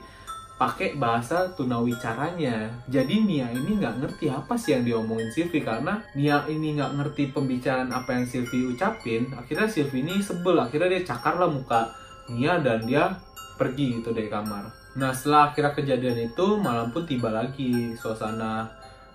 pakai 0.57 0.97
bahasa 0.97 1.53
tunawicaranya. 1.53 2.71
Jadi 2.89 3.21
Nia 3.21 3.51
ini 3.53 3.77
nggak 3.77 4.01
ngerti 4.01 4.31
apa 4.31 4.57
sih 4.57 4.73
yang 4.73 4.83
diomongin 4.87 5.29
Sylvie 5.29 5.61
karena 5.61 6.01
Nia 6.17 6.47
ini 6.49 6.79
nggak 6.79 6.97
ngerti 6.97 7.23
pembicaraan 7.35 7.93
apa 7.93 8.17
yang 8.17 8.25
Sylvie 8.25 8.73
ucapin. 8.73 9.29
Akhirnya 9.37 9.69
Sylvie 9.69 10.01
ini 10.01 10.23
sebel, 10.23 10.57
akhirnya 10.57 10.97
dia 10.97 11.03
cakar 11.05 11.37
lah 11.37 11.51
muka 11.51 11.93
Nia 12.33 12.57
dan 12.63 12.87
dia 12.89 13.19
pergi 13.55 14.01
gitu 14.01 14.09
dari 14.15 14.27
kamar. 14.27 14.86
Nah 14.97 15.13
setelah 15.13 15.53
akhirnya 15.53 15.77
kejadian 15.77 16.33
itu 16.33 16.57
malam 16.57 16.89
pun 16.89 17.05
tiba 17.05 17.29
lagi. 17.29 17.93
Suasana 17.93 18.65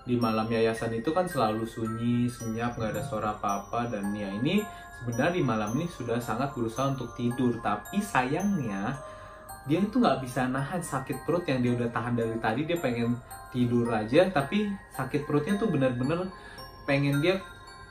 di 0.07 0.14
malam 0.14 0.47
yayasan 0.47 0.95
itu 0.95 1.11
kan 1.11 1.27
selalu 1.27 1.66
sunyi, 1.66 2.31
senyap, 2.31 2.79
nggak 2.79 2.95
ada 2.95 3.03
suara 3.03 3.35
apa-apa. 3.35 3.90
Dan 3.90 4.14
Nia 4.14 4.31
ini 4.31 4.62
sebenarnya 5.03 5.35
di 5.35 5.42
malam 5.42 5.75
ini 5.75 5.90
sudah 5.90 6.23
sangat 6.23 6.55
berusaha 6.55 6.95
untuk 6.95 7.11
tidur. 7.18 7.59
Tapi 7.59 7.99
sayangnya 7.99 8.95
dia 9.66 9.79
itu 9.83 9.99
nggak 9.99 10.23
bisa 10.23 10.47
nahan 10.47 10.79
sakit 10.79 11.27
perut 11.27 11.42
yang 11.51 11.59
dia 11.66 11.75
udah 11.75 11.90
tahan 11.90 12.14
dari 12.14 12.38
tadi. 12.38 12.62
Dia 12.62 12.79
pengen 12.79 13.18
tidur 13.51 13.90
aja 13.90 14.31
tapi 14.31 14.71
sakit 14.95 15.27
perutnya 15.27 15.59
tuh 15.59 15.68
bener-bener 15.68 16.31
pengen 16.87 17.18
dia 17.18 17.42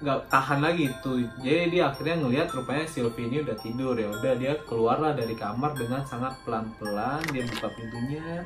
nggak 0.01 0.33
tahan 0.33 0.65
lagi 0.65 0.89
tuh 1.05 1.21
jadi 1.45 1.69
dia 1.69 1.83
akhirnya 1.93 2.25
ngelihat 2.25 2.49
rupanya 2.57 2.89
Sylvie 2.89 3.29
ini 3.29 3.45
udah 3.45 3.57
tidur. 3.61 3.93
Ya 3.93 4.09
udah 4.09 4.33
dia 4.33 4.53
keluarlah 4.65 5.13
dari 5.13 5.37
kamar 5.37 5.77
dengan 5.77 6.01
sangat 6.03 6.33
pelan-pelan. 6.41 7.21
Dia 7.29 7.45
buka 7.45 7.69
pintunya. 7.69 8.41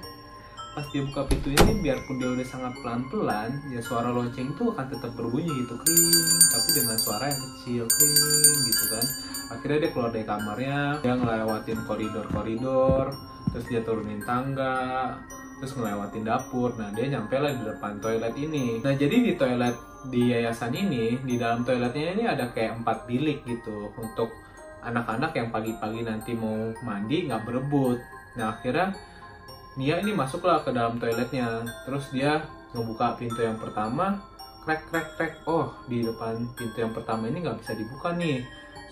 Pas 0.75 0.83
dia 0.91 1.07
buka 1.07 1.23
pintunya 1.31 1.63
biarpun 1.79 2.19
dia 2.19 2.29
udah 2.35 2.47
sangat 2.51 2.75
pelan-pelan 2.83 3.63
ya 3.71 3.79
suara 3.79 4.11
lonceng 4.11 4.51
itu 4.51 4.63
akan 4.75 4.85
tetap 4.91 5.11
berbunyi 5.15 5.51
gitu 5.63 5.75
kring. 5.79 6.11
Tapi 6.51 6.69
dengan 6.75 6.97
suara 6.99 7.25
yang 7.31 7.41
kecil 7.41 7.83
kring 7.87 8.57
gitu 8.67 8.83
kan. 8.91 9.05
Akhirnya 9.55 9.77
dia 9.87 9.91
keluar 9.95 10.11
dari 10.11 10.25
kamarnya. 10.27 10.79
Dia 10.99 11.13
ngelewatin 11.15 11.79
koridor-koridor. 11.87 13.15
Terus 13.55 13.65
dia 13.71 13.81
turunin 13.87 14.19
tangga 14.27 15.15
terus 15.59 15.73
ngelewatin 15.75 16.25
dapur. 16.27 16.75
Nah 16.75 16.91
dia 16.91 17.05
nyampe 17.11 17.35
lah 17.39 17.51
di 17.55 17.63
depan 17.63 17.99
toilet 18.03 18.35
ini. 18.35 18.79
Nah 18.83 18.93
jadi 18.95 19.15
di 19.15 19.33
toilet 19.35 19.75
di 20.09 20.31
yayasan 20.31 20.73
ini 20.75 21.17
di 21.25 21.35
dalam 21.35 21.65
toiletnya 21.65 22.13
ini 22.13 22.23
ada 22.29 22.51
kayak 22.53 22.83
empat 22.83 23.09
bilik 23.09 23.41
gitu 23.47 23.89
untuk 23.97 24.29
anak-anak 24.85 25.33
yang 25.33 25.49
pagi-pagi 25.49 26.05
nanti 26.05 26.31
mau 26.37 26.71
mandi 26.85 27.25
nggak 27.25 27.43
berebut. 27.47 27.97
Nah 28.37 28.53
akhirnya 28.53 28.93
Nia 29.75 29.99
ini 29.99 30.15
masuklah 30.15 30.63
ke 30.63 30.71
dalam 30.71 30.95
toiletnya. 30.95 31.67
Terus 31.83 32.07
dia 32.15 32.47
ngebuka 32.71 33.19
pintu 33.19 33.43
yang 33.43 33.59
pertama 33.59 34.23
krek 34.63 34.87
krek 34.87 35.07
krek. 35.19 35.33
Oh 35.51 35.75
di 35.91 35.99
depan 35.99 36.47
pintu 36.55 36.79
yang 36.79 36.95
pertama 36.95 37.27
ini 37.27 37.43
nggak 37.43 37.59
bisa 37.59 37.75
dibuka 37.75 38.15
nih 38.15 38.39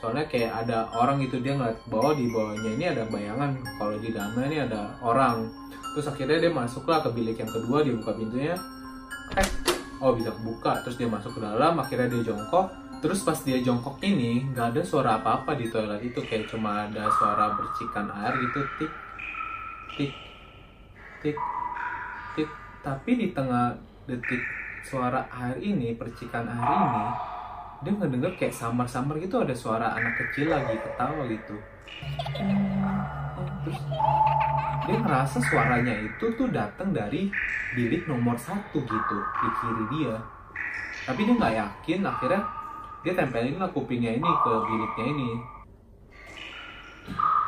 soalnya 0.04 0.28
kayak 0.28 0.68
ada 0.68 0.92
orang 0.92 1.24
gitu 1.24 1.40
dia 1.40 1.56
ngeliat 1.56 1.80
bawah 1.88 2.12
di 2.12 2.28
bawahnya 2.28 2.76
ini 2.76 2.86
ada 2.92 3.08
bayangan 3.08 3.56
kalau 3.80 3.96
di 3.96 4.12
dalamnya 4.12 4.46
ini 4.52 4.58
ada 4.68 5.00
orang. 5.00 5.48
Terus 5.96 6.12
akhirnya 6.12 6.44
dia 6.44 6.52
masuklah 6.52 7.00
ke 7.00 7.10
bilik 7.16 7.40
yang 7.40 7.48
kedua 7.48 7.88
dia 7.88 7.96
buka 7.96 8.12
pintunya 8.12 8.52
eh 9.40 9.48
oh 10.04 10.12
bisa 10.12 10.36
buka 10.44 10.84
terus 10.84 11.00
dia 11.00 11.08
masuk 11.08 11.40
ke 11.40 11.40
dalam 11.40 11.80
akhirnya 11.80 12.12
dia 12.12 12.36
jongkok. 12.36 12.68
Terus 13.00 13.24
pas 13.24 13.40
dia 13.48 13.64
jongkok 13.64 13.96
ini 14.04 14.44
nggak 14.52 14.76
ada 14.76 14.82
suara 14.84 15.24
apa 15.24 15.40
apa 15.40 15.56
di 15.56 15.72
toilet 15.72 16.04
itu 16.04 16.20
kayak 16.20 16.52
cuma 16.52 16.84
ada 16.84 17.08
suara 17.08 17.56
bercikan 17.56 18.12
air 18.12 18.36
gitu 18.44 18.60
tik 18.76 18.92
tik 19.96 20.14
tik 21.24 21.38
tik. 22.36 22.50
Tapi 22.84 23.12
di 23.16 23.28
tengah 23.32 23.72
detik 24.04 24.44
suara 24.84 25.24
air 25.32 25.64
ini 25.64 25.96
percikan 25.96 26.44
air 26.44 26.60
ini 26.60 27.08
dia 27.84 27.92
ngedenger 27.92 28.32
kayak 28.40 28.56
samar-samar 28.56 29.20
gitu 29.20 29.44
ada 29.44 29.52
suara 29.52 29.92
anak 29.92 30.16
kecil 30.16 30.48
lagi 30.48 30.80
ketawa 30.80 31.28
gitu. 31.28 31.56
Terus 33.64 33.80
dia 34.88 34.96
ngerasa 35.00 35.38
suaranya 35.44 35.94
itu 36.00 36.26
tuh 36.40 36.48
datang 36.48 36.96
dari 36.96 37.28
bilik 37.76 38.08
nomor 38.08 38.40
satu 38.40 38.80
gitu 38.80 39.18
di 39.20 39.48
kiri 39.60 39.86
dia. 40.00 40.16
Tapi 41.04 41.28
dia 41.28 41.36
nggak 41.36 41.56
yakin 41.60 42.00
akhirnya 42.08 42.42
dia 43.04 43.14
tempelin 43.20 43.60
lah 43.60 43.68
kupingnya 43.76 44.16
ini 44.16 44.32
ke 44.32 44.54
biliknya 44.64 45.06
ini. 45.12 45.30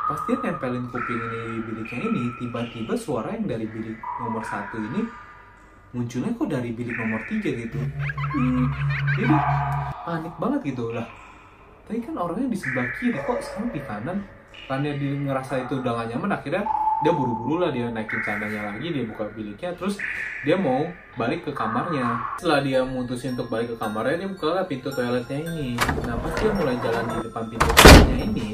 Pas 0.06 0.20
tempelin 0.28 0.84
kuping 0.92 1.20
ini 1.32 1.38
di 1.48 1.60
biliknya 1.64 1.98
ini 2.12 2.22
tiba-tiba 2.36 2.92
suara 2.92 3.32
yang 3.32 3.48
dari 3.48 3.64
bilik 3.64 3.96
nomor 4.20 4.44
satu 4.44 4.76
ini 4.76 5.25
munculnya 5.94 6.30
kok 6.34 6.48
dari 6.50 6.70
bilik 6.74 6.96
nomor 6.96 7.22
tiga 7.30 7.50
gitu. 7.52 7.78
Hmm, 8.34 8.66
jadi 9.18 9.36
panik 10.02 10.34
banget 10.40 10.60
gitu 10.74 10.90
lah. 10.90 11.06
Tapi 11.86 12.02
kan 12.02 12.14
orangnya 12.18 12.50
di 12.50 12.58
sebelah 12.58 12.88
kiri 12.98 13.18
kok 13.22 13.38
sekarang 13.42 13.70
di 13.70 13.80
kanan. 13.84 14.18
Karena 14.66 14.90
dia 14.98 15.12
ngerasa 15.14 15.68
itu 15.68 15.78
udah 15.78 15.92
gak 15.94 16.08
nyaman 16.10 16.32
akhirnya 16.32 16.64
dia 17.06 17.14
buru-buru 17.14 17.62
lah 17.62 17.70
dia 17.70 17.86
naikin 17.86 18.18
candanya 18.18 18.66
lagi 18.66 18.90
dia 18.90 19.06
buka 19.06 19.30
biliknya 19.30 19.70
terus 19.78 19.94
dia 20.42 20.58
mau 20.58 20.90
balik 21.14 21.46
ke 21.46 21.54
kamarnya. 21.54 22.18
Setelah 22.34 22.66
dia 22.66 22.82
mutusin 22.82 23.38
untuk 23.38 23.46
balik 23.46 23.70
ke 23.70 23.76
kamarnya 23.78 24.26
dia 24.26 24.28
buka 24.34 24.48
lah 24.58 24.66
pintu 24.66 24.90
toiletnya 24.90 25.38
ini. 25.38 25.78
Nah 26.02 26.18
pas 26.18 26.34
dia 26.34 26.50
mulai 26.50 26.74
jalan 26.82 27.06
di 27.06 27.30
depan 27.30 27.46
pintu 27.46 27.68
toiletnya 27.78 28.18
ini? 28.26 28.48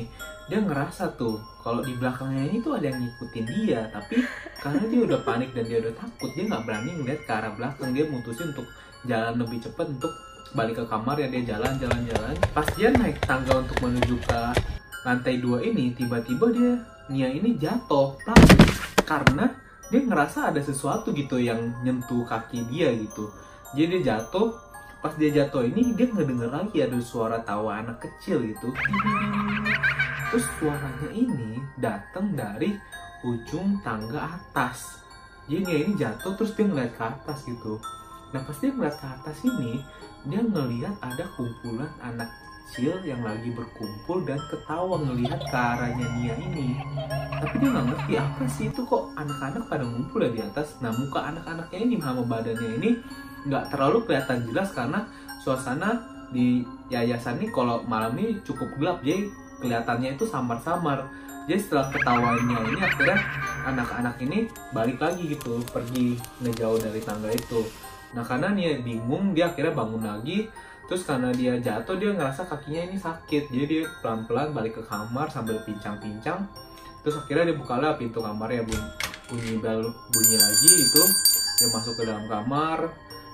Dia 0.53 0.61
ngerasa 0.69 1.17
tuh 1.17 1.41
kalau 1.65 1.81
di 1.81 1.97
belakangnya 1.97 2.45
ini 2.53 2.61
tuh 2.61 2.77
ada 2.77 2.93
yang 2.93 3.01
ngikutin 3.01 3.45
dia 3.57 3.81
tapi 3.89 4.21
karena 4.61 4.85
dia 4.85 5.01
udah 5.01 5.21
panik 5.25 5.51
dan 5.57 5.65
dia 5.65 5.79
udah 5.81 5.95
takut 5.97 6.31
dia 6.37 6.45
nggak 6.45 6.63
berani 6.69 6.91
ngeliat 6.93 7.21
ke 7.25 7.33
arah 7.33 7.53
belakang. 7.57 7.89
Dia 7.97 8.05
mutusin 8.05 8.53
untuk 8.53 8.69
jalan 9.09 9.35
lebih 9.41 9.65
cepat 9.65 9.97
untuk 9.97 10.13
balik 10.53 10.77
ke 10.77 10.85
kamar 10.93 11.17
ya 11.17 11.33
dia 11.33 11.57
jalan 11.57 11.73
jalan 11.81 12.05
jalan. 12.05 12.37
Pas 12.53 12.69
dia 12.77 12.93
naik 12.93 13.17
tangga 13.25 13.65
untuk 13.65 13.81
menuju 13.81 14.21
ke 14.29 14.41
lantai 15.09 15.41
dua 15.41 15.65
ini 15.65 15.97
tiba-tiba 15.97 16.53
dia 16.53 16.92
Nia 17.13 17.29
ini 17.29 17.61
jatuh 17.61 18.17
tapi 18.25 18.65
karena 19.05 19.53
dia 19.93 20.01
ngerasa 20.01 20.49
ada 20.49 20.65
sesuatu 20.65 21.13
gitu 21.13 21.37
yang 21.37 21.85
nyentuh 21.85 22.25
kaki 22.25 22.65
dia 22.73 22.89
gitu. 22.97 23.29
Jadi 23.77 24.01
dia 24.01 24.17
jatuh 24.17 24.57
pas 25.05 25.13
dia 25.21 25.29
jatuh 25.29 25.69
ini 25.69 25.93
dia 25.93 26.09
ngedenger 26.09 26.49
lagi 26.49 26.81
ada 26.81 26.97
suara 27.03 27.43
tawa 27.45 27.83
anak 27.83 28.07
kecil 28.07 28.39
gitu 28.47 28.71
terus 30.31 30.47
suaranya 30.57 31.11
ini 31.13 31.61
datang 31.77 32.33
dari 32.33 32.73
ujung 33.21 33.85
tangga 33.85 34.41
atas. 34.41 35.05
Jadi 35.45 35.61
Nia 35.69 35.79
ini 35.85 35.93
jatuh 36.01 36.33
terus 36.41 36.57
dia 36.57 36.65
ngeliat 36.65 36.97
ke 36.97 37.03
atas 37.05 37.45
gitu. 37.45 37.77
Nah 38.33 38.41
pas 38.41 38.57
dia 38.57 38.73
ngeliat 38.73 38.97
ke 38.97 39.07
atas 39.13 39.37
ini 39.45 39.85
dia 40.25 40.41
ngeliat 40.41 40.97
ada 41.05 41.29
kumpulan 41.37 41.93
anak 42.01 42.33
kecil 42.73 43.05
yang 43.05 43.21
lagi 43.21 43.53
berkumpul 43.53 44.25
dan 44.25 44.41
ketawa 44.49 44.97
ngelihat 45.05 45.45
ke 45.45 45.53
arahnya 45.53 46.09
Nia 46.17 46.33
ini. 46.41 46.81
Tapi 47.37 47.61
dia 47.61 47.69
nggak 47.69 47.85
ngerti 47.85 48.13
apa 48.17 48.43
sih 48.49 48.73
itu 48.73 48.81
kok 48.89 49.13
anak-anak 49.13 49.69
pada 49.69 49.85
ngumpul 49.85 50.25
ya 50.25 50.33
di 50.33 50.41
atas. 50.41 50.81
Nah 50.81 50.89
muka 50.89 51.21
anak-anaknya 51.21 51.79
ini 51.85 52.01
sama 52.01 52.25
badannya 52.25 52.69
ini 52.81 52.91
nggak 53.45 53.77
terlalu 53.77 54.09
kelihatan 54.09 54.49
jelas 54.49 54.73
karena 54.73 55.05
suasana 55.45 56.01
di 56.33 56.65
yayasan 56.89 57.45
ini 57.45 57.53
kalau 57.53 57.85
malam 57.85 58.17
ini 58.17 58.41
cukup 58.41 58.73
gelap 58.81 59.05
jadi 59.05 59.29
kelihatannya 59.61 60.17
itu 60.17 60.25
samar-samar. 60.25 61.13
Jadi 61.45 61.61
setelah 61.61 61.93
ketawanya 61.93 62.57
ini 62.73 62.81
akhirnya 62.81 63.19
anak-anak 63.69 64.17
ini 64.25 64.49
balik 64.73 64.97
lagi 64.97 65.37
gitu 65.37 65.61
pergi 65.69 66.17
ngejauh 66.41 66.81
dari 66.81 67.05
tangga 67.05 67.29
itu. 67.37 67.69
Nah 68.17 68.25
karena 68.25 68.49
Nia 68.49 68.81
bingung 68.81 69.37
dia 69.37 69.53
akhirnya 69.53 69.77
bangun 69.77 70.09
lagi 70.09 70.49
terus 70.91 71.03
karena 71.07 71.31
dia 71.33 71.55
jatuh 71.59 71.97
dia 71.99 72.11
ngerasa 72.15 72.47
kakinya 72.47 72.91
ini 72.91 72.97
sakit. 72.99 73.49
Jadi 73.51 73.65
dia 73.67 73.83
pelan-pelan 74.01 74.51
balik 74.55 74.79
ke 74.79 74.83
kamar 74.87 75.31
sambil 75.31 75.59
pincang-pincang. 75.63 76.47
Terus 77.03 77.19
akhirnya 77.19 77.53
dia 77.53 77.57
bukalah 77.59 77.99
pintu 77.99 78.23
kamarnya 78.23 78.63
bunyi 79.31 79.59
bel 79.59 79.83
bunyi 80.11 80.37
lagi 80.39 80.71
itu. 80.83 81.03
Dia 81.63 81.69
masuk 81.71 81.95
ke 81.99 82.03
dalam 82.07 82.27
kamar. 82.27 82.91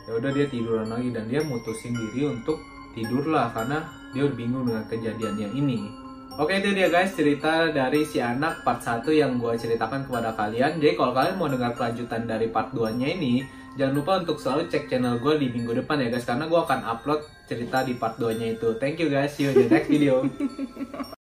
Ya 0.09 0.13
udah 0.17 0.31
dia 0.33 0.47
tiduran 0.49 0.89
lagi 0.89 1.13
dan 1.13 1.29
dia 1.29 1.45
mutusin 1.45 1.93
diri 1.93 2.29
untuk 2.29 2.57
tidur 2.97 3.29
lah 3.29 3.53
karena 3.53 3.85
dia 4.17 4.25
bingung 4.33 4.65
dengan 4.65 4.85
kejadian 4.89 5.37
yang 5.37 5.53
ini. 5.53 5.93
Oke 6.39 6.55
itu 6.63 6.71
dia 6.71 6.87
guys 6.87 7.13
cerita 7.19 7.75
dari 7.75 8.07
si 8.07 8.23
anak 8.23 8.63
part 8.63 8.79
1 8.79 9.03
yang 9.11 9.43
gue 9.43 9.59
ceritakan 9.59 10.07
kepada 10.07 10.33
kalian. 10.39 10.79
Jadi 10.79 10.95
kalau 10.95 11.11
kalian 11.11 11.35
mau 11.35 11.51
dengar 11.51 11.75
kelanjutan 11.75 12.31
dari 12.31 12.47
part 12.49 12.71
2 12.71 12.95
nya 12.95 13.11
ini 13.11 13.43
Jangan 13.79 13.95
lupa 13.95 14.13
untuk 14.19 14.43
selalu 14.43 14.67
cek 14.67 14.91
channel 14.91 15.23
gue 15.23 15.39
di 15.39 15.55
minggu 15.55 15.71
depan 15.71 16.03
ya 16.03 16.11
guys 16.11 16.27
Karena 16.27 16.51
gue 16.51 16.59
akan 16.59 16.81
upload 16.83 17.23
cerita 17.49 17.81
di 17.81 17.97
part 17.97 18.21
2 18.21 18.37
nya 18.37 18.53
itu. 18.53 18.77
Thank 18.77 19.01
you 19.01 19.09
guys, 19.09 19.33
see 19.33 19.49
you 19.49 19.57
in 19.57 19.65
the 19.65 19.73
next 19.73 19.89
video. 19.89 20.23